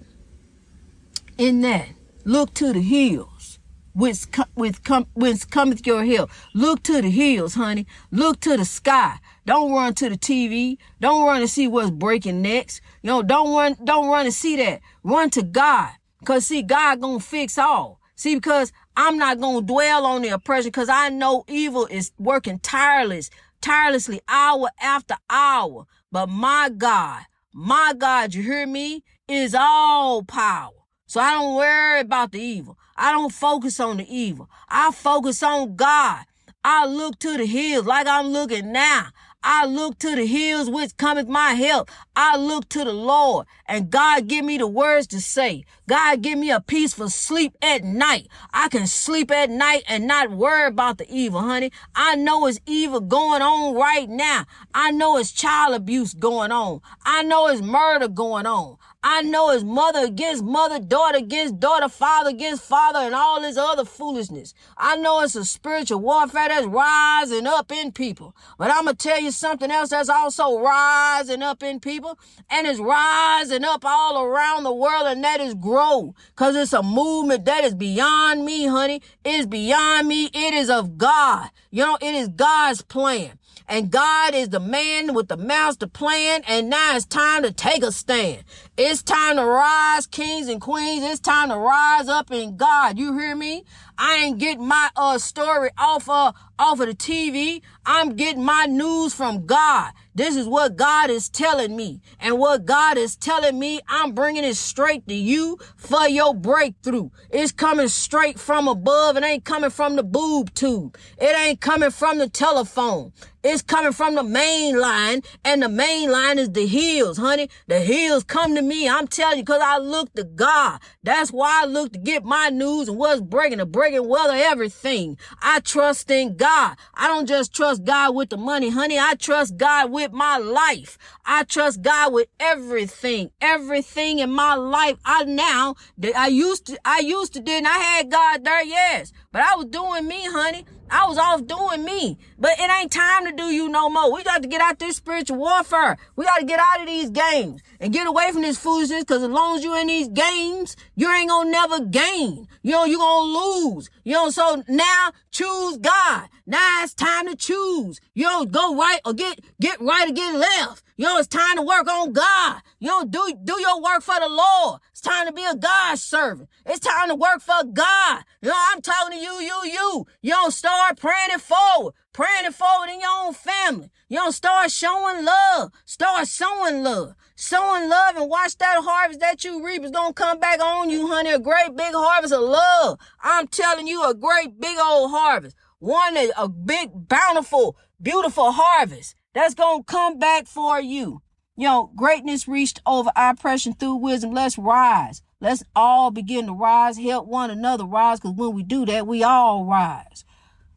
in 1.38 1.62
that, 1.62 1.89
look 2.25 2.53
to 2.56 2.74
the 2.74 2.82
hills. 2.82 3.60
Whence, 3.94 4.27
with 4.56 4.84
com, 4.84 5.08
whence 5.13 5.46
cometh 5.46 5.86
your 5.86 6.06
help. 6.06 6.29
Look 6.53 6.84
to 6.84 7.01
the 7.01 7.10
hills, 7.10 7.56
honey. 7.56 7.88
Look 8.12 8.39
to 8.41 8.56
the 8.56 8.63
sky. 8.63 9.18
Don't 9.46 9.72
run 9.72 9.94
to 9.96 10.10
the 10.10 10.18
TV. 10.18 10.77
Don't 11.01 11.25
run 11.25 11.41
to 11.41 11.48
see 11.48 11.68
what's 11.68 11.89
breaking 11.89 12.41
next. 12.41 12.82
You 13.01 13.08
know, 13.08 13.24
don't 13.24 13.53
run, 13.53 13.77
don't 13.84 14.08
run 14.08 14.25
to 14.25 14.32
see 14.32 14.58
that. 14.58 14.82
Run 15.03 15.29
to 15.32 15.41
God. 15.41 15.91
Cause 16.26 16.46
see, 16.48 16.62
God 16.62 17.02
gonna 17.02 17.20
fix 17.20 17.58
all. 17.58 18.00
See, 18.16 18.36
because 18.36 18.74
I'm 18.98 19.18
not 19.18 19.40
gonna 19.40 19.62
dwell 19.62 20.06
on 20.06 20.22
the 20.22 20.30
oppression 20.30 20.68
because 20.70 20.90
I 20.90 21.10
know 21.10 21.46
evil 21.48 21.86
is 21.86 22.12
working 22.20 22.60
tireless, 22.60 23.30
tirelessly 23.62 24.22
hour 24.28 24.70
after 24.82 25.15
hour. 25.30 25.86
But 26.12 26.28
my 26.28 26.70
God, 26.76 27.24
my 27.54 27.93
God, 27.98 28.34
you 28.34 28.43
hear 28.43 28.67
me, 28.67 29.04
is 29.28 29.56
all 29.56 30.24
power. 30.24 30.72
So 31.08 31.22
I 31.22 31.32
don't 31.32 31.56
worry 31.56 32.02
about 32.02 32.34
the 32.34 32.41
evil. 32.41 32.78
I 32.98 33.12
don't 33.13 33.34
focus 33.34 33.80
on 33.80 33.98
the 33.98 34.15
evil. 34.15 34.50
I 34.67 34.91
focus 34.91 35.41
on 35.41 35.76
God. 35.76 36.26
I 36.63 36.86
look 36.86 37.17
to 37.20 37.38
the 37.38 37.46
hills 37.46 37.86
like 37.86 38.06
I'm 38.06 38.28
looking 38.28 38.74
now. 38.74 39.08
I 39.41 39.65
look 39.65 39.97
to 39.99 40.15
the 40.15 40.25
hills 40.25 40.69
which 40.69 40.97
cometh 40.97 41.28
my 41.28 41.54
help. 41.54 41.89
I 42.13 42.36
look 42.36 42.67
to 42.69 42.84
the 42.84 42.91
Lord 42.91 43.47
and 43.67 43.89
God 43.89 44.28
give 44.28 44.43
me 44.43 44.58
the 44.58 44.67
words 44.67 45.08
to 45.08 45.21
say. 45.21 45.63
God 45.88 46.21
give 46.21 46.38
me 46.38 46.52
a 46.52 46.60
peaceful 46.60 47.10
sleep 47.10 47.56
at 47.62 47.84
night. 47.84 48.28
I 48.54 48.67
can 48.67 48.86
sleep 48.86 49.32
at 49.32 49.49
night 49.49 49.84
and 49.88 50.06
not 50.06 50.32
worry 50.32 50.67
about 50.67 50.97
the 50.97 51.10
evil, 51.10 51.41
honey. 51.41 51.71
I 51.95 52.15
know 52.15 52.47
it's 52.47 52.60
evil 52.65 52.99
going 52.99 53.41
on 53.41 53.75
right 53.75 54.10
now. 54.10 54.45
I 54.73 54.91
know 54.91 55.17
it's 55.17 55.32
child 55.32 55.73
abuse 55.73 56.13
going 56.13 56.52
on. 56.52 56.82
I 57.06 57.23
know 57.23 57.47
it's 57.47 57.62
murder 57.62 58.10
going 58.10 58.45
on. 58.45 58.78
I 59.02 59.22
know 59.22 59.52
it's 59.52 59.64
mother 59.64 60.00
against 60.00 60.44
mother, 60.44 60.78
daughter 60.78 61.20
against 61.20 61.58
daughter, 61.58 61.88
father 61.88 62.32
against 62.32 62.64
father, 62.64 63.00
and 63.00 63.16
all 63.16 63.40
this 63.40 63.56
other 63.56 63.86
foolishness. 63.86 64.54
I 64.78 64.98
know 64.98 65.22
it's 65.22 65.38
a 65.38 65.46
spiritual 65.46 66.02
warfare 66.02 66.50
that's 66.50 66.66
rising 66.66 67.48
up 67.48 67.72
in 67.72 67.94
people. 67.94 68.36
But 68.58 68.72
I'm 68.72 68.84
going 68.84 68.98
to 68.98 69.08
tell 69.08 69.22
you 69.22 69.32
something 69.32 69.72
else 69.72 69.92
that's 69.92 70.10
also 70.10 70.60
rising 70.60 71.42
up 71.42 71.64
in 71.64 71.80
people, 71.80 72.20
and 72.50 72.68
it's 72.68 72.82
rising 72.82 73.64
up 73.64 73.86
all 73.86 74.22
around 74.22 74.64
the 74.64 74.74
world, 74.74 75.08
and 75.08 75.24
that 75.24 75.40
is 75.40 75.54
grow. 75.54 76.14
Because 76.32 76.58
it's 76.58 76.74
a 76.74 76.84
movement 76.84 77.46
that 77.46 77.64
is 77.64 77.76
beyond 77.76 78.44
me, 78.44 78.66
honey. 78.66 79.02
It's 79.24 79.46
beyond 79.46 80.10
me. 80.10 80.26
It 80.34 80.54
is 80.54 80.70
of 80.70 80.98
God. 80.98 81.50
You 81.72 81.86
know, 81.86 81.98
it 82.02 82.16
is 82.16 82.28
God's 82.28 82.82
plan. 82.82 83.40
And 83.70 83.92
God 83.92 84.34
is 84.34 84.50
the 84.50 84.60
man 84.60 85.14
with 85.14 85.28
the 85.28 85.38
master 85.38 85.86
plan. 85.86 86.42
And 86.48 86.72
now 86.72 86.96
it's 86.96 87.06
time 87.06 87.44
to 87.44 87.52
take 87.52 87.84
a 87.84 87.92
stand. 87.92 88.44
It's 88.82 89.04
time 89.04 89.36
to 89.36 89.44
rise, 89.44 90.08
kings 90.08 90.48
and 90.48 90.62
queens. 90.62 91.04
It's 91.04 91.20
time 91.20 91.50
to 91.50 91.58
rise 91.58 92.08
up 92.08 92.32
in 92.32 92.56
God. 92.56 92.98
You 92.98 93.12
hear 93.20 93.36
me? 93.36 93.65
I 93.98 94.15
ain't 94.15 94.38
getting 94.38 94.65
my 94.65 94.89
uh 94.96 95.18
story 95.18 95.70
off 95.78 96.08
of 96.08 96.34
off 96.58 96.80
of 96.80 96.88
the 96.88 96.96
TV. 96.96 97.62
I'm 97.86 98.15
getting 98.15 98.44
my 98.44 98.68
news 98.68 99.13
from 99.13 99.46
God. 99.46 99.92
This 100.15 100.38
is 100.38 100.48
what 100.48 100.78
God 100.78 101.10
is 101.10 101.30
telling 101.30 101.76
me. 101.76 102.00
And 102.22 102.39
what 102.39 102.65
God 102.65 102.98
is 102.98 103.18
telling 103.18 103.60
me, 103.60 103.82
I'm 103.89 104.13
bringing 104.13 104.46
it 104.46 104.56
straight 104.56 105.08
to 105.10 105.13
you 105.13 105.58
for 105.76 106.08
your 106.08 106.34
breakthrough. 106.34 107.10
It's 107.30 107.52
coming 107.52 107.89
straight 107.89 108.39
from 108.39 108.70
above. 108.70 109.18
It 109.18 109.24
ain't 109.24 109.44
coming 109.44 109.70
from 109.70 109.98
the 109.98 110.04
boob 110.04 110.54
tube. 110.54 110.98
It 111.18 111.38
ain't 111.38 111.60
coming 111.60 111.92
from 111.92 112.18
the 112.18 112.30
telephone. 112.30 113.12
It's 113.42 113.62
coming 113.62 113.94
from 113.94 114.15
the 114.15 114.24
main 114.24 114.78
line, 114.78 115.22
and 115.46 115.63
the 115.63 115.70
main 115.70 116.12
line 116.12 116.38
is 116.38 116.50
the 116.52 116.68
hills, 116.68 117.18
honey. 117.18 117.50
The 117.68 117.80
hills 117.80 118.26
come 118.26 118.56
to 118.56 118.62
me. 118.62 118.68
I'm 118.71 119.08
telling 119.08 119.39
you, 119.39 119.43
because 119.43 119.62
I 119.63 119.77
look 119.77 120.13
to 120.13 120.23
God. 120.23 120.79
That's 121.03 121.32
why 121.32 121.62
I 121.63 121.65
look 121.65 121.93
to 121.93 121.99
get 121.99 122.23
my 122.23 122.49
news 122.49 122.88
and 122.88 122.97
what's 122.97 123.21
breaking, 123.21 123.58
the 123.58 123.65
breaking 123.65 124.08
weather, 124.08 124.34
everything. 124.36 125.17
I 125.41 125.60
trust 125.60 126.10
in 126.12 126.36
God. 126.36 126.77
I 126.93 127.08
don't 127.08 127.27
just 127.27 127.53
trust 127.53 127.84
God 127.84 128.15
with 128.15 128.29
the 128.29 128.38
money, 128.38 128.69
honey. 128.69 128.99
I 128.99 129.15
trust 129.15 129.58
God 129.58 129.91
with 129.91 130.12
my 130.12 130.38
life. 130.38 130.97
I 131.25 131.43
trust 131.43 131.82
God 131.82 132.13
with 132.13 132.27
everything, 132.39 133.32
everything 133.41 134.19
in 134.19 134.32
my 134.32 134.55
life. 134.55 134.97
I 135.05 135.23
now, 135.23 135.75
that 135.97 136.15
I 136.15 136.27
used 136.27 136.67
to, 136.67 136.79
I 136.86 136.99
used 136.99 137.34
to 137.34 137.39
didn't. 137.39 137.67
I 137.67 137.77
had 137.77 138.12
God 138.12 138.43
there, 138.43 138.63
yes, 138.63 139.12
but 139.32 139.41
I 139.41 139.55
was 139.55 139.65
doing 139.65 140.08
me, 140.08 140.25
honey. 140.25 140.65
I 140.91 141.08
was 141.08 141.17
off 141.17 141.45
doing 141.45 141.84
me. 141.84 142.17
But 142.38 142.52
it 142.60 142.69
ain't 142.69 142.91
time 142.91 143.25
to 143.25 143.32
do 143.32 143.45
you 143.45 143.69
no 143.69 143.89
more. 143.89 144.13
We 144.13 144.23
got 144.23 144.41
to 144.41 144.47
get 144.47 144.62
out 144.62 144.80
this 144.80 144.97
spiritual 144.97 145.38
warfare. 145.38 145.97
We 146.15 146.25
got 146.25 146.38
to 146.38 146.45
get 146.45 146.60
out 146.60 146.82
of 146.82 146.88
these 146.88 147.10
games 147.10 147.62
and 147.80 147.93
get 147.93 148.08
away 148.08 148.32
from 148.32 148.41
this 148.41 148.58
foolishness 148.58 149.04
because 149.04 149.23
as 149.23 149.30
long 149.30 149.58
as 149.58 149.63
you're 149.63 149.80
in 149.80 149.88
these 149.88 150.10
games, 150.10 150.75
you 150.95 151.10
ain't 151.12 151.30
gonna 151.30 151.49
never 151.49 151.80
gain. 151.86 152.47
You 152.62 152.71
know, 152.71 152.86
you're 152.86 152.99
gonna 152.99 153.39
lose. 153.39 153.89
You 154.04 154.13
know, 154.13 154.30
so 154.30 154.63
now 154.67 155.12
choose 155.32 155.78
God. 155.78 156.28
Now 156.45 156.84
it's 156.84 156.93
time 156.93 157.28
to 157.28 157.36
choose. 157.36 157.99
You 158.13 158.25
know, 158.25 158.45
go 158.45 158.75
right 158.75 158.99
or 159.06 159.13
get, 159.13 159.39
get 159.62 159.80
right 159.82 160.10
or 160.10 160.13
get 160.13 160.36
left. 160.36 160.84
You 161.00 161.06
know, 161.06 161.18
it's 161.18 161.30
time 161.30 161.56
to 161.56 161.62
work 161.62 161.88
on 161.88 162.12
God. 162.12 162.62
You 162.78 162.90
know, 162.90 163.06
do, 163.06 163.34
do 163.46 163.58
your 163.62 163.82
work 163.82 164.02
for 164.02 164.20
the 164.20 164.28
Lord. 164.28 164.82
It's 164.92 165.00
time 165.00 165.28
to 165.28 165.32
be 165.32 165.46
a 165.46 165.56
God 165.56 165.98
servant. 165.98 166.50
It's 166.66 166.82
time 166.82 167.08
to 167.08 167.16
work 167.16 167.40
for 167.40 167.64
God. 167.72 168.26
You 168.42 168.50
know, 168.50 168.56
I'm 168.74 168.82
talking 168.82 169.18
to 169.18 169.24
you, 169.24 169.32
you, 169.40 169.62
you. 169.64 170.06
You 170.22 170.32
don't 170.32 170.52
start 170.52 171.00
praying 171.00 171.30
it 171.32 171.40
forward. 171.40 171.94
Praying 172.12 172.48
it 172.48 172.54
forward 172.54 172.90
in 172.90 173.00
your 173.00 173.12
own 173.18 173.34
family. 173.34 173.90
You 174.10 174.18
don't 174.18 174.34
start 174.34 174.72
showing 174.72 175.24
love. 175.24 175.72
Start 175.86 176.28
sowing 176.28 176.84
love. 176.84 177.16
Sowing 177.38 177.88
love 177.88 178.18
and 178.18 178.30
watch 178.30 178.58
that 178.58 178.84
harvest 178.84 179.22
that 179.22 179.46
you 179.46 179.66
reap 179.66 179.86
is 179.86 179.92
gonna 179.92 180.14
come 180.14 180.38
back 180.38 180.60
on 180.60 180.90
you, 180.90 181.08
honey. 181.08 181.32
A 181.32 181.40
great 181.40 181.78
big 181.78 181.94
harvest 181.94 182.34
of 182.34 182.42
love. 182.42 183.00
I'm 183.24 183.48
telling 183.48 183.88
you, 183.88 184.04
a 184.04 184.14
great 184.14 184.60
big 184.60 184.78
old 184.78 185.12
harvest. 185.12 185.56
one 185.78 186.18
a 186.36 186.50
big, 186.50 187.08
bountiful, 187.08 187.78
beautiful 188.02 188.52
harvest 188.52 189.16
that's 189.34 189.54
gonna 189.54 189.84
come 189.84 190.20
back 190.20 190.48
for 190.48 190.80
you. 190.80 191.22
You 191.56 191.65
know, 191.65 191.92
greatness 191.96 192.48
reached 192.48 192.82
over 192.86 193.12
oppression 193.15 193.74
through 193.74 193.96
wisdom. 193.96 194.32
Let's 194.32 194.58
rise. 194.58 195.22
Let's 195.42 195.63
all 195.76 196.12
begin 196.12 196.48
to 196.48 196.54
rise, 196.54 196.98
help 196.98 197.28
one 197.28 197.50
another 197.50 197.86
rise, 197.86 198.20
because 198.20 198.36
when 198.36 198.54
we 198.54 198.63
do 198.63 198.86
that, 198.86 199.08
we 199.08 199.24
all 199.24 199.65
rise. 199.65 200.26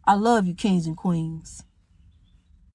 I 0.05 0.15
love 0.15 0.47
you, 0.47 0.55
kings 0.55 0.87
and 0.87 0.97
queens. 0.97 1.65